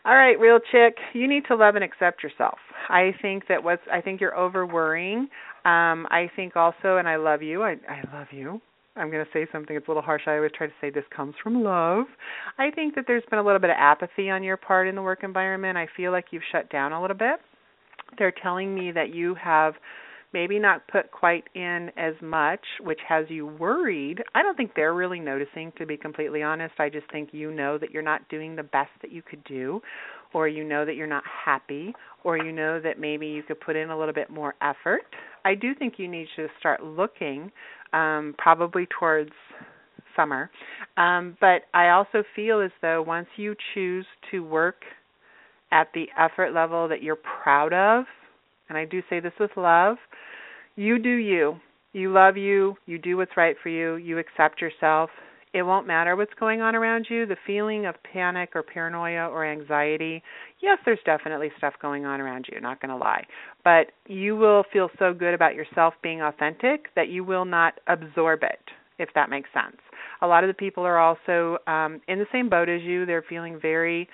All 0.07 0.15
right, 0.15 0.39
real 0.39 0.61
chick, 0.71 0.99
you 1.15 1.27
need 1.27 1.43
to 1.49 1.57
love 1.57 1.75
and 1.75 1.83
accept 1.83 2.23
yourself. 2.23 2.59
I 2.89 3.11
think 3.21 3.49
that 3.49 3.65
what's 3.65 3.83
I 3.93 4.01
think 4.01 4.21
you're 4.21 4.37
over 4.37 4.65
worrying. 4.65 5.29
Um, 5.65 6.07
I 6.11 6.31
think 6.37 6.55
also, 6.55 6.99
and 6.99 7.09
I 7.09 7.17
love 7.17 7.43
you. 7.43 7.65
I 7.65 7.73
I 7.89 8.03
love 8.17 8.29
you. 8.31 8.61
I'm 8.95 9.11
going 9.11 9.25
to 9.25 9.31
say 9.33 9.49
something 9.51 9.75
that's 9.75 9.89
a 9.89 9.91
little 9.91 10.05
harsh. 10.05 10.23
I 10.27 10.37
always 10.37 10.53
try 10.57 10.69
to 10.69 10.73
say 10.81 10.91
this 10.91 11.05
comes 11.15 11.35
from 11.43 11.63
love. 11.63 12.05
I 12.57 12.71
think 12.71 12.95
that 12.95 13.05
there's 13.09 13.25
been 13.29 13.41
a 13.41 13.43
little 13.43 13.59
bit 13.59 13.71
of 13.71 13.77
apathy 13.79 14.31
on 14.31 14.45
your 14.45 14.57
part 14.57 14.87
in 14.87 14.95
the 14.95 15.03
work 15.03 15.25
environment. 15.25 15.77
I 15.77 15.89
feel 15.97 16.13
like 16.13 16.27
you've 16.31 16.43
shut 16.53 16.71
down 16.71 16.93
a 16.93 17.03
little 17.03 17.17
bit. 17.17 17.41
They're 18.17 18.33
telling 18.43 18.75
me 18.75 18.93
that 18.93 19.13
you 19.13 19.35
have 19.35 19.75
maybe 20.33 20.59
not 20.59 20.87
put 20.89 21.11
quite 21.11 21.45
in 21.55 21.91
as 21.97 22.15
much, 22.21 22.61
which 22.81 23.01
has 23.09 23.27
you 23.29 23.47
worried. 23.47 24.23
I 24.35 24.43
don't 24.43 24.57
think 24.57 24.73
they're 24.75 24.95
really 24.95 25.21
noticing, 25.21 25.73
to 25.79 25.87
be 25.87 25.97
completely 25.97 26.43
honest. 26.43 26.75
I 26.79 26.89
just 26.89 27.11
think 27.11 27.31
you 27.33 27.53
know 27.53 27.79
that 27.79 27.91
you're 27.91 28.03
not 28.03 28.29
doing 28.29 28.57
the 28.57 28.63
best 28.63 28.91
that 29.03 29.13
you 29.13 29.23
could 29.23 29.43
do, 29.45 29.81
or 30.35 30.49
you 30.49 30.65
know 30.65 30.85
that 30.85 30.97
you're 30.97 31.07
not 31.07 31.25
happy, 31.45 31.95
or 32.25 32.37
you 32.37 32.53
know 32.53 32.81
that 32.81 32.99
maybe 32.99 33.27
you 33.27 33.43
could 33.43 33.61
put 33.61 33.77
in 33.77 33.91
a 33.91 33.99
little 33.99 34.15
bit 34.15 34.31
more 34.31 34.55
effort. 34.61 35.03
I 35.45 35.55
do 35.55 35.75
think 35.75 35.95
you 35.99 36.09
need 36.09 36.27
to 36.37 36.49
start 36.59 36.83
looking 36.83 37.51
um, 37.93 38.35
probably 38.37 38.87
towards 38.99 39.31
summer. 40.17 40.51
Um, 40.97 41.37
but 41.41 41.63
I 41.75 41.91
also 41.91 42.25
feel 42.35 42.61
as 42.61 42.71
though 42.83 43.03
once 43.03 43.29
you 43.37 43.55
choose 43.75 44.07
to 44.31 44.41
work 44.41 44.83
at 45.71 45.89
the 45.95 46.07
effort 46.19 46.53
level 46.53 46.89
that 46.89 47.03
you're 47.03 47.17
proud 47.17 47.73
of, 47.73 48.05
and 48.69 48.77
I 48.77 48.85
do 48.85 49.03
say 49.09 49.21
this 49.21 49.33
with 49.39 49.51
love, 49.57 49.97
you 50.77 50.99
do 50.99 51.11
you. 51.11 51.57
You 51.93 52.13
love 52.13 52.37
you, 52.37 52.77
you 52.85 52.99
do 52.99 53.17
what's 53.17 53.37
right 53.39 53.57
for 53.63 53.71
you, 53.71 53.97
you 53.97 54.19
accept 54.19 54.61
yourself. 54.61 55.09
It 55.55 55.63
won't 55.63 55.87
matter 55.87 56.15
what's 56.15 56.35
going 56.39 56.61
on 56.61 56.77
around 56.77 57.07
you. 57.09 57.25
The 57.25 57.37
feeling 57.47 57.87
of 57.87 57.95
panic 58.13 58.51
or 58.55 58.63
paranoia 58.63 59.31
or 59.31 59.47
anxiety, 59.47 60.23
yes, 60.61 60.77
there's 60.85 60.99
definitely 61.07 61.51
stuff 61.57 61.73
going 61.81 62.05
on 62.05 62.21
around 62.21 62.47
you, 62.53 62.61
not 62.61 62.83
going 62.83 62.91
to 62.91 62.97
lie. 62.97 63.25
But 63.65 63.93
you 64.07 64.37
will 64.37 64.65
feel 64.71 64.91
so 64.99 65.15
good 65.15 65.33
about 65.33 65.55
yourself 65.55 65.95
being 66.03 66.21
authentic 66.21 66.95
that 66.95 67.09
you 67.09 67.25
will 67.25 67.47
not 67.47 67.81
absorb 67.87 68.43
it, 68.43 68.61
if 68.99 69.09
that 69.15 69.31
makes 69.31 69.49
sense. 69.55 69.81
A 70.21 70.27
lot 70.27 70.45
of 70.45 70.49
the 70.49 70.55
people 70.55 70.85
are 70.85 70.99
also 70.99 71.57
um, 71.67 72.03
in 72.09 72.19
the 72.19 72.27
same 72.31 72.51
boat 72.51 72.69
as 72.69 72.83
you. 72.83 73.07
They're 73.07 73.25
feeling 73.27 73.59
very 73.59 74.07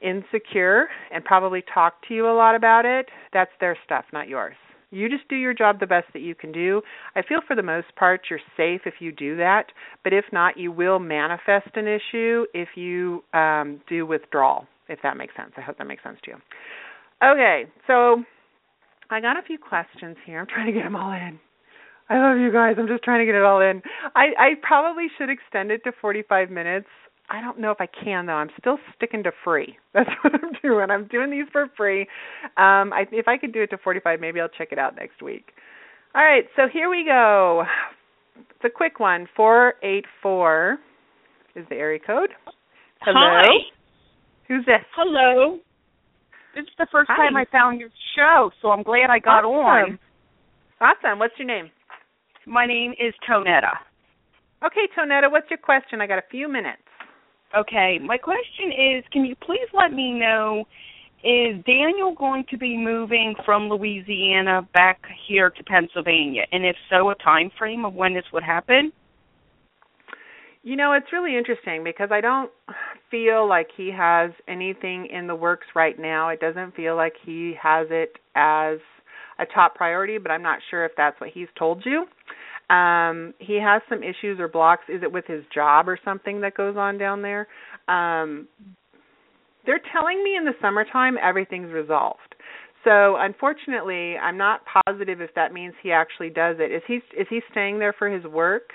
insecure 0.00 0.88
and 1.12 1.22
probably 1.22 1.62
talk 1.74 1.96
to 2.08 2.14
you 2.14 2.26
a 2.26 2.32
lot 2.32 2.54
about 2.54 2.86
it. 2.86 3.10
That's 3.34 3.52
their 3.60 3.76
stuff, 3.84 4.06
not 4.14 4.28
yours. 4.28 4.56
You 4.90 5.08
just 5.08 5.28
do 5.28 5.36
your 5.36 5.54
job 5.54 5.80
the 5.80 5.86
best 5.86 6.06
that 6.12 6.22
you 6.22 6.34
can 6.34 6.52
do. 6.52 6.82
I 7.14 7.22
feel 7.22 7.40
for 7.46 7.54
the 7.54 7.62
most 7.62 7.94
part 7.96 8.22
you're 8.28 8.40
safe 8.56 8.82
if 8.86 8.94
you 9.00 9.12
do 9.12 9.36
that, 9.36 9.66
but 10.02 10.12
if 10.12 10.24
not, 10.32 10.58
you 10.58 10.72
will 10.72 10.98
manifest 10.98 11.68
an 11.74 11.86
issue 11.86 12.46
if 12.54 12.70
you 12.74 13.22
um, 13.32 13.80
do 13.88 14.04
withdrawal, 14.04 14.66
if 14.88 14.98
that 15.02 15.16
makes 15.16 15.34
sense. 15.36 15.52
I 15.56 15.60
hope 15.60 15.78
that 15.78 15.86
makes 15.86 16.02
sense 16.02 16.18
to 16.24 16.32
you. 16.32 16.36
Okay, 17.22 17.64
so 17.86 18.24
I 19.10 19.20
got 19.20 19.38
a 19.38 19.42
few 19.42 19.58
questions 19.58 20.16
here. 20.24 20.40
I'm 20.40 20.46
trying 20.46 20.66
to 20.66 20.72
get 20.72 20.84
them 20.84 20.96
all 20.96 21.12
in. 21.12 21.38
I 22.08 22.18
love 22.18 22.38
you 22.38 22.52
guys. 22.52 22.74
I'm 22.76 22.88
just 22.88 23.04
trying 23.04 23.20
to 23.20 23.26
get 23.26 23.36
it 23.36 23.44
all 23.44 23.60
in. 23.60 23.82
I, 24.16 24.30
I 24.36 24.48
probably 24.62 25.06
should 25.16 25.30
extend 25.30 25.70
it 25.70 25.84
to 25.84 25.92
45 26.00 26.50
minutes. 26.50 26.88
I 27.30 27.40
don't 27.40 27.60
know 27.60 27.70
if 27.70 27.80
I 27.80 27.86
can 27.86 28.26
though. 28.26 28.32
I'm 28.32 28.50
still 28.58 28.78
sticking 28.96 29.22
to 29.22 29.32
free. 29.44 29.76
That's 29.94 30.10
what 30.22 30.34
I'm 30.34 30.52
doing. 30.62 30.90
I'm 30.90 31.06
doing 31.06 31.30
these 31.30 31.46
for 31.52 31.68
free. 31.76 32.02
Um, 32.56 32.92
I, 32.92 33.04
if 33.12 33.28
I 33.28 33.38
could 33.38 33.52
do 33.52 33.62
it 33.62 33.68
to 33.68 33.78
45, 33.78 34.20
maybe 34.20 34.40
I'll 34.40 34.48
check 34.48 34.68
it 34.72 34.78
out 34.78 34.96
next 34.96 35.22
week. 35.22 35.52
All 36.14 36.24
right, 36.24 36.44
so 36.56 36.62
here 36.70 36.90
we 36.90 37.04
go. 37.04 37.62
It's 38.36 38.64
a 38.64 38.70
quick 38.70 38.98
one. 38.98 39.28
484 39.36 40.78
is 41.54 41.64
the 41.70 41.76
area 41.76 42.00
code. 42.04 42.30
Hello. 43.02 43.16
Hi. 43.20 43.46
Who's 44.48 44.66
this? 44.66 44.82
Hello. 44.96 45.58
This 46.56 46.62
is 46.62 46.74
the 46.78 46.88
first 46.90 47.10
Hi. 47.10 47.28
time 47.28 47.36
I 47.36 47.44
found 47.52 47.78
your 47.78 47.90
show, 48.16 48.50
so 48.60 48.70
I'm 48.70 48.82
glad 48.82 49.08
I 49.08 49.20
got 49.20 49.44
Awesome. 49.44 49.94
on. 49.94 49.98
Awesome. 50.80 51.18
What's 51.20 51.34
your 51.38 51.46
name? 51.46 51.70
My 52.46 52.66
name 52.66 52.92
is 52.92 53.14
Tonetta. 53.28 53.78
Okay, 54.64 54.88
Tonetta, 54.98 55.30
what's 55.30 55.48
your 55.48 55.58
question? 55.58 56.00
I 56.00 56.08
got 56.08 56.18
a 56.18 56.24
few 56.28 56.50
minutes. 56.50 56.82
Okay, 57.56 57.98
my 58.00 58.16
question 58.16 58.70
is 58.70 59.04
can 59.12 59.24
you 59.24 59.34
please 59.34 59.66
let 59.72 59.92
me 59.92 60.12
know 60.12 60.64
is 61.22 61.62
Daniel 61.66 62.14
going 62.16 62.44
to 62.50 62.56
be 62.56 62.76
moving 62.76 63.34
from 63.44 63.68
Louisiana 63.68 64.66
back 64.72 65.00
here 65.26 65.50
to 65.50 65.64
Pennsylvania? 65.64 66.42
And 66.52 66.64
if 66.64 66.76
so, 66.88 67.10
a 67.10 67.14
time 67.16 67.50
frame 67.58 67.84
of 67.84 67.92
when 67.92 68.14
this 68.14 68.24
would 68.32 68.44
happen? 68.44 68.92
You 70.62 70.76
know, 70.76 70.92
it's 70.92 71.12
really 71.12 71.36
interesting 71.36 71.82
because 71.84 72.10
I 72.12 72.20
don't 72.20 72.50
feel 73.10 73.48
like 73.48 73.68
he 73.76 73.90
has 73.96 74.30
anything 74.46 75.08
in 75.12 75.26
the 75.26 75.34
works 75.34 75.66
right 75.74 75.98
now. 75.98 76.28
It 76.28 76.40
doesn't 76.40 76.74
feel 76.76 76.96
like 76.96 77.14
he 77.24 77.54
has 77.60 77.88
it 77.90 78.12
as 78.34 78.78
a 79.38 79.46
top 79.52 79.74
priority, 79.74 80.18
but 80.18 80.30
I'm 80.30 80.42
not 80.42 80.60
sure 80.70 80.84
if 80.84 80.92
that's 80.96 81.20
what 81.20 81.30
he's 81.30 81.48
told 81.58 81.82
you. 81.84 82.06
Um, 82.70 83.34
he 83.38 83.58
has 83.60 83.82
some 83.88 84.02
issues 84.02 84.38
or 84.38 84.46
blocks. 84.46 84.84
Is 84.88 85.02
it 85.02 85.10
with 85.10 85.26
his 85.26 85.42
job 85.52 85.88
or 85.88 85.98
something 86.04 86.40
that 86.42 86.54
goes 86.54 86.76
on 86.76 86.98
down 86.98 87.20
there? 87.20 87.48
Um, 87.88 88.46
they're 89.66 89.80
telling 89.92 90.22
me 90.22 90.36
in 90.36 90.44
the 90.44 90.54
summertime 90.62 91.16
everything's 91.22 91.72
resolved. 91.72 92.34
So 92.84 93.16
unfortunately, 93.18 94.16
I'm 94.16 94.38
not 94.38 94.60
positive 94.86 95.20
if 95.20 95.34
that 95.34 95.52
means 95.52 95.74
he 95.82 95.92
actually 95.92 96.30
does 96.30 96.56
it. 96.60 96.72
Is 96.72 96.82
he 96.86 96.94
is 97.18 97.26
he 97.28 97.40
staying 97.50 97.78
there 97.78 97.92
for 97.98 98.08
his 98.08 98.24
work 98.24 98.70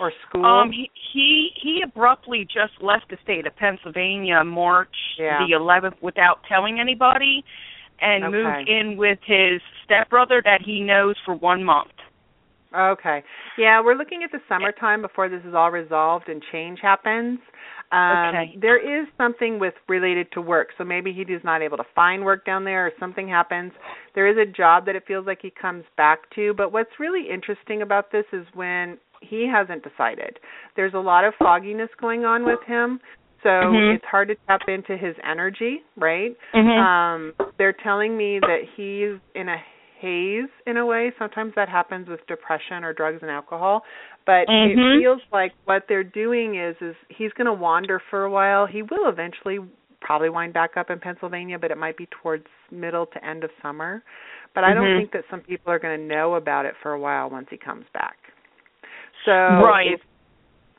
or 0.00 0.10
school? 0.28 0.44
Um, 0.44 0.72
he 0.72 0.90
he 1.12 1.50
he 1.62 1.82
abruptly 1.84 2.44
just 2.44 2.72
left 2.82 3.10
the 3.10 3.16
state 3.22 3.46
of 3.46 3.54
Pennsylvania 3.56 4.42
March 4.42 4.88
Yeah. 5.18 5.46
the 5.46 5.54
11th 5.54 6.02
without 6.02 6.40
telling 6.48 6.80
anybody, 6.80 7.44
and 8.00 8.24
Okay. 8.24 8.36
moved 8.36 8.68
in 8.68 8.96
with 8.96 9.18
his 9.24 9.60
stepbrother 9.84 10.42
that 10.44 10.62
he 10.62 10.80
knows 10.80 11.14
for 11.24 11.34
one 11.34 11.62
month. 11.62 11.92
Okay. 12.76 13.22
Yeah, 13.58 13.80
we're 13.82 13.94
looking 13.94 14.22
at 14.22 14.30
the 14.32 14.40
summertime 14.48 15.02
before 15.02 15.28
this 15.28 15.42
is 15.44 15.54
all 15.54 15.70
resolved 15.70 16.28
and 16.28 16.42
change 16.52 16.78
happens. 16.80 17.38
Um 17.92 18.28
Okay. 18.28 18.58
there 18.60 18.78
is 18.78 19.06
something 19.16 19.58
with 19.58 19.74
related 19.88 20.30
to 20.32 20.40
work. 20.40 20.68
So 20.76 20.84
maybe 20.84 21.12
he 21.12 21.22
is 21.22 21.42
not 21.44 21.62
able 21.62 21.76
to 21.76 21.84
find 21.94 22.24
work 22.24 22.44
down 22.44 22.64
there 22.64 22.86
or 22.86 22.92
something 22.98 23.28
happens. 23.28 23.72
There 24.14 24.26
is 24.26 24.36
a 24.36 24.50
job 24.50 24.86
that 24.86 24.96
it 24.96 25.04
feels 25.06 25.26
like 25.26 25.38
he 25.42 25.50
comes 25.50 25.84
back 25.96 26.28
to, 26.34 26.54
but 26.54 26.72
what's 26.72 26.90
really 26.98 27.28
interesting 27.30 27.82
about 27.82 28.10
this 28.12 28.24
is 28.32 28.46
when 28.54 28.98
he 29.20 29.46
hasn't 29.50 29.82
decided. 29.82 30.38
There's 30.74 30.94
a 30.94 30.98
lot 30.98 31.24
of 31.24 31.34
fogginess 31.38 31.88
going 32.00 32.24
on 32.24 32.44
with 32.44 32.62
him. 32.66 33.00
So 33.42 33.50
Mhm. 33.50 33.94
it's 33.94 34.04
hard 34.04 34.28
to 34.28 34.34
tap 34.48 34.62
into 34.68 34.96
his 34.96 35.14
energy, 35.22 35.82
right? 35.96 36.36
mm-hmm. 36.54 36.78
um 36.78 37.34
they're 37.58 37.72
telling 37.72 38.16
me 38.16 38.38
that 38.40 38.62
he's 38.76 39.18
in 39.34 39.48
a 39.48 39.56
haze 40.06 40.48
in 40.66 40.76
a 40.76 40.86
way 40.86 41.12
sometimes 41.18 41.52
that 41.56 41.68
happens 41.68 42.08
with 42.08 42.20
depression 42.28 42.84
or 42.84 42.92
drugs 42.92 43.18
and 43.22 43.30
alcohol 43.30 43.82
but 44.24 44.46
Mhm. 44.48 44.96
it 44.96 45.00
feels 45.00 45.20
like 45.32 45.52
what 45.64 45.84
they're 45.88 46.04
doing 46.04 46.54
is 46.56 46.76
is 46.80 46.94
he's 47.08 47.32
going 47.32 47.46
to 47.46 47.52
wander 47.52 48.00
for 48.10 48.24
a 48.24 48.30
while 48.30 48.66
he 48.66 48.82
will 48.82 49.08
eventually 49.08 49.58
probably 50.00 50.28
wind 50.28 50.52
back 50.52 50.76
up 50.76 50.90
in 50.90 51.00
Pennsylvania 51.00 51.58
but 51.58 51.70
it 51.72 51.78
might 51.78 51.96
be 51.96 52.06
towards 52.22 52.46
middle 52.70 53.06
to 53.06 53.24
end 53.24 53.42
of 53.42 53.50
summer 53.60 54.02
but 54.54 54.62
I 54.62 54.74
don't 54.74 54.84
Mhm. 54.84 54.96
think 54.96 55.12
that 55.12 55.24
some 55.28 55.40
people 55.40 55.72
are 55.72 55.80
going 55.80 55.98
to 55.98 56.06
know 56.06 56.34
about 56.34 56.66
it 56.66 56.74
for 56.82 56.92
a 56.92 57.00
while 57.00 57.28
once 57.28 57.48
he 57.50 57.56
comes 57.56 57.86
back 57.92 58.16
so 59.24 59.32
Right. 59.32 60.00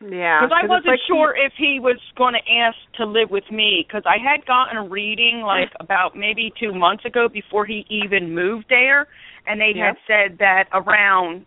Yeah 0.02 0.42
Because 0.46 0.58
I 0.64 0.68
wasn't 0.68 0.88
like 0.88 1.00
he- 1.08 1.14
sure 1.14 1.36
if 1.36 1.54
he 1.58 1.80
was 1.80 1.98
going 2.16 2.34
to 2.34 2.52
ask 2.52 2.78
to 2.98 3.06
live 3.06 3.30
with 3.32 3.50
me. 3.52 3.86
Because 3.88 4.04
I 4.06 4.18
had 4.18 4.46
gotten 4.46 4.78
a 4.78 4.88
reading 4.88 5.42
like 5.42 5.72
about 5.80 6.16
maybe 6.16 6.52
two 6.60 6.74
months 6.74 7.06
ago 7.06 7.28
before 7.28 7.66
he 7.66 7.86
even 7.90 8.34
moved 8.34 8.66
there, 8.70 9.08
and 9.48 9.60
they 9.60 9.74
Yeah. 9.76 9.88
had 9.88 9.98
said 10.08 10.38
that 10.40 10.66
around 10.74 11.46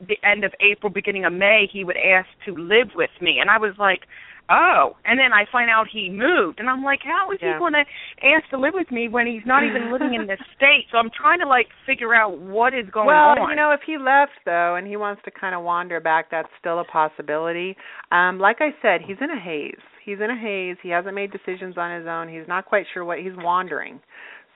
the 0.00 0.18
end 0.24 0.44
of 0.44 0.52
April, 0.60 0.90
beginning 0.90 1.24
of 1.24 1.32
May, 1.32 1.68
he 1.72 1.84
would 1.84 1.96
ask 1.96 2.28
to 2.46 2.52
live 2.54 2.90
with 2.94 3.10
me, 3.20 3.38
and 3.40 3.48
I 3.50 3.58
was 3.58 3.74
like, 3.78 4.02
oh. 4.50 4.96
And 5.04 5.18
then 5.18 5.32
I 5.32 5.44
find 5.50 5.70
out 5.70 5.86
he 5.92 6.08
moved, 6.10 6.60
and 6.60 6.68
I'm 6.68 6.82
like, 6.82 7.00
how 7.02 7.30
is 7.32 7.38
Yeah. 7.42 7.54
he 7.54 7.58
going 7.58 7.72
to 7.74 7.84
ask 8.22 8.48
to 8.50 8.58
live 8.58 8.74
with 8.74 8.90
me 8.90 9.08
when 9.08 9.26
he's 9.26 9.44
not 9.46 9.64
even 9.64 9.90
living 9.92 10.14
in 10.14 10.26
the 10.26 10.36
state? 10.56 10.86
So 10.90 10.98
I'm 10.98 11.10
trying 11.10 11.40
to 11.40 11.46
like 11.48 11.68
figure 11.86 12.14
out 12.14 12.38
what 12.38 12.74
is 12.74 12.88
going 12.90 13.08
on. 13.08 13.38
well, 13.38 13.50
you 13.50 13.56
know, 13.56 13.70
if 13.72 13.80
he 13.86 13.98
left 13.98 14.32
though 14.44 14.76
and 14.76 14.86
he 14.86 14.96
wants 14.96 15.22
to 15.24 15.30
kind 15.30 15.54
of 15.54 15.62
wander 15.62 16.00
back, 16.00 16.30
that's 16.30 16.48
still 16.58 16.80
a 16.80 16.84
possibility. 16.84 17.76
Um 18.10 18.38
like 18.38 18.58
I 18.60 18.70
said, 18.82 19.00
he's 19.06 19.18
in 19.20 19.30
a 19.30 19.40
haze. 19.40 19.80
He's 20.04 20.18
in 20.20 20.30
a 20.30 20.36
haze. 20.36 20.76
He 20.82 20.88
hasn't 20.90 21.14
made 21.14 21.30
decisions 21.30 21.78
on 21.78 21.96
his 21.98 22.06
own. 22.08 22.28
He's 22.28 22.48
not 22.48 22.64
quite 22.66 22.86
sure 22.92 23.04
what 23.04 23.18
he's 23.18 23.36
wandering. 23.36 24.00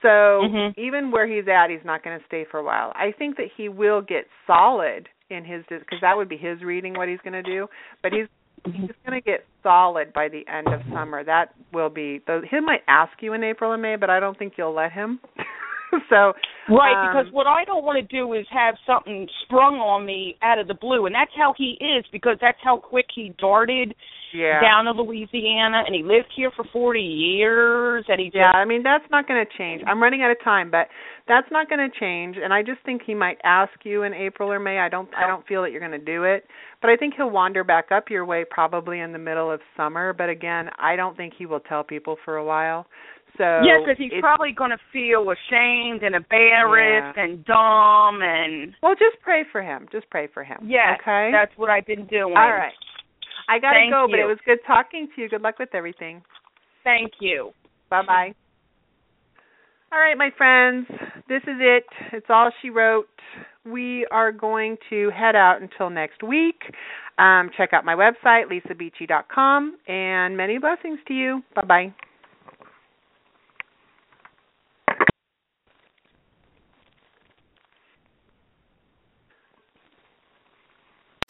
So, 0.01 0.09
Mhm. 0.43 0.77
even 0.77 1.09
where 1.09 1.25
he's 1.25 1.47
at, 1.47 1.69
he's 1.71 1.83
not 1.83 2.03
going 2.03 2.19
to 2.19 2.25
stay 2.27 2.43
for 2.51 2.59
a 2.59 2.63
while. 2.63 2.91
I 2.95 3.11
think 3.17 3.37
that 3.37 3.47
he 3.57 3.67
will 3.67 4.01
get 4.01 4.27
solid 4.45 5.09
in 5.29 5.43
his 5.43 5.65
because 5.69 5.99
that 6.01 6.15
would 6.15 6.29
be 6.29 6.37
his 6.37 6.61
reading 6.63 6.93
what 6.93 7.07
he's 7.09 7.19
going 7.21 7.33
to 7.33 7.41
do, 7.41 7.67
but 8.03 8.13
he's 8.13 8.27
he's 8.73 8.91
going 9.05 9.19
to 9.19 9.21
get 9.21 9.45
solid 9.63 10.13
by 10.13 10.27
the 10.29 10.45
end 10.47 10.67
of 10.67 10.81
summer. 10.93 11.23
That 11.23 11.53
will 11.73 11.89
be 11.89 12.21
though 12.27 12.41
he 12.49 12.59
might 12.59 12.81
ask 12.87 13.11
you 13.21 13.33
in 13.33 13.43
April 13.43 13.73
and 13.73 13.81
May, 13.81 13.95
but 13.95 14.09
I 14.09 14.19
don't 14.19 14.37
think 14.37 14.53
you'll 14.57 14.73
let 14.73 14.91
him. 14.91 15.19
so 16.09 16.33
right, 16.69 16.95
um, 16.95 17.07
because 17.07 17.33
what 17.33 17.47
I 17.47 17.63
don't 17.65 17.83
want 17.83 17.97
to 17.97 18.15
do 18.15 18.33
is 18.33 18.45
have 18.51 18.75
something 18.85 19.27
sprung 19.43 19.75
on 19.75 20.05
me 20.05 20.37
out 20.41 20.59
of 20.59 20.67
the 20.67 20.73
blue, 20.73 21.05
and 21.05 21.15
that's 21.15 21.31
how 21.35 21.53
he 21.57 21.77
is 21.79 22.05
because 22.11 22.37
that's 22.41 22.57
how 22.63 22.77
quick 22.77 23.05
he 23.13 23.33
darted 23.39 23.95
yeah. 24.33 24.59
down 24.59 24.85
to 24.85 24.91
Louisiana, 24.91 25.83
and 25.85 25.95
he 25.95 26.03
lived 26.03 26.27
here 26.35 26.51
for 26.55 26.65
forty 26.73 26.99
years, 26.99 28.05
and 28.09 28.19
he 28.19 28.27
just, 28.27 28.35
Yeah, 28.35 28.51
I 28.51 28.65
mean 28.65 28.83
that's 28.83 29.05
not 29.11 29.27
going 29.27 29.43
to 29.45 29.57
change. 29.57 29.81
I'm 29.87 30.01
running 30.01 30.21
out 30.21 30.31
of 30.31 30.37
time, 30.43 30.69
but 30.69 30.87
that's 31.27 31.47
not 31.51 31.69
going 31.69 31.79
to 31.79 31.99
change. 31.99 32.37
And 32.41 32.53
I 32.53 32.63
just 32.63 32.79
think 32.85 33.01
he 33.05 33.13
might 33.13 33.37
ask 33.43 33.71
you 33.83 34.03
in 34.03 34.13
April 34.13 34.51
or 34.51 34.59
May. 34.59 34.79
I 34.79 34.89
don't. 34.89 35.09
I 35.15 35.27
don't 35.27 35.45
feel 35.47 35.61
that 35.63 35.71
you're 35.71 35.79
going 35.79 35.91
to 35.91 35.97
do 35.97 36.23
it, 36.23 36.45
but 36.81 36.89
I 36.89 36.97
think 36.97 37.13
he'll 37.15 37.29
wander 37.29 37.63
back 37.63 37.91
up 37.91 38.09
your 38.09 38.25
way 38.25 38.45
probably 38.49 38.99
in 38.99 39.13
the 39.13 39.19
middle 39.19 39.51
of 39.51 39.61
summer. 39.75 40.13
But 40.13 40.29
again, 40.29 40.69
I 40.77 40.95
don't 40.95 41.15
think 41.15 41.33
he 41.37 41.45
will 41.45 41.61
tell 41.61 41.83
people 41.83 42.17
for 42.25 42.37
a 42.37 42.43
while. 42.43 42.87
So 43.37 43.61
yeah, 43.63 43.77
because 43.79 43.97
he's 43.97 44.11
probably 44.19 44.51
going 44.51 44.71
to 44.71 44.79
feel 44.91 45.29
ashamed 45.29 46.01
and 46.03 46.15
embarrassed 46.15 47.17
and 47.17 47.45
dumb, 47.45 48.21
and 48.21 48.73
Well, 48.81 48.93
just 48.95 49.21
pray 49.21 49.43
for 49.51 49.61
him. 49.61 49.87
Just 49.91 50.09
pray 50.09 50.27
for 50.33 50.43
him. 50.43 50.57
yes, 50.65 50.97
Okay. 51.01 51.29
that's 51.31 51.51
what 51.57 51.69
I've 51.69 51.85
been 51.85 52.07
doing. 52.07 52.33
All 52.35 52.51
right. 52.51 52.73
I 53.49 53.59
got 53.59 53.73
to 53.73 53.79
Thank 53.79 53.91
go, 53.91 54.07
but 54.09 54.19
it 54.19 54.25
was 54.25 54.39
good 54.45 54.59
talking 54.67 55.07
to 55.15 55.21
you. 55.21 55.29
Good 55.29 55.41
luck 55.41 55.59
with 55.59 55.69
everything. 55.73 56.21
Thank 56.83 57.13
you. 57.21 57.51
Bye 57.89 58.01
bye. 58.05 58.33
All 59.91 59.99
right, 59.99 60.17
my 60.17 60.31
friends, 60.37 60.85
this 61.29 61.41
is 61.43 61.55
it. 61.59 61.85
It's 62.11 62.25
all 62.29 62.51
she 62.61 62.69
wrote. 62.69 63.07
We 63.65 64.05
are 64.11 64.31
going 64.33 64.77
to 64.89 65.09
head 65.11 65.35
out 65.35 65.61
until 65.61 65.89
next 65.89 66.23
week. 66.23 66.59
Um, 67.17 67.49
check 67.55 67.69
out 67.73 67.85
my 67.85 67.95
website, 67.95 68.43
lisabeachy.com, 68.51 69.77
and 69.87 70.35
many 70.35 70.57
blessings 70.57 70.99
to 71.07 71.13
you. 71.13 71.41
Bye 71.55 71.61
bye. 71.65 71.93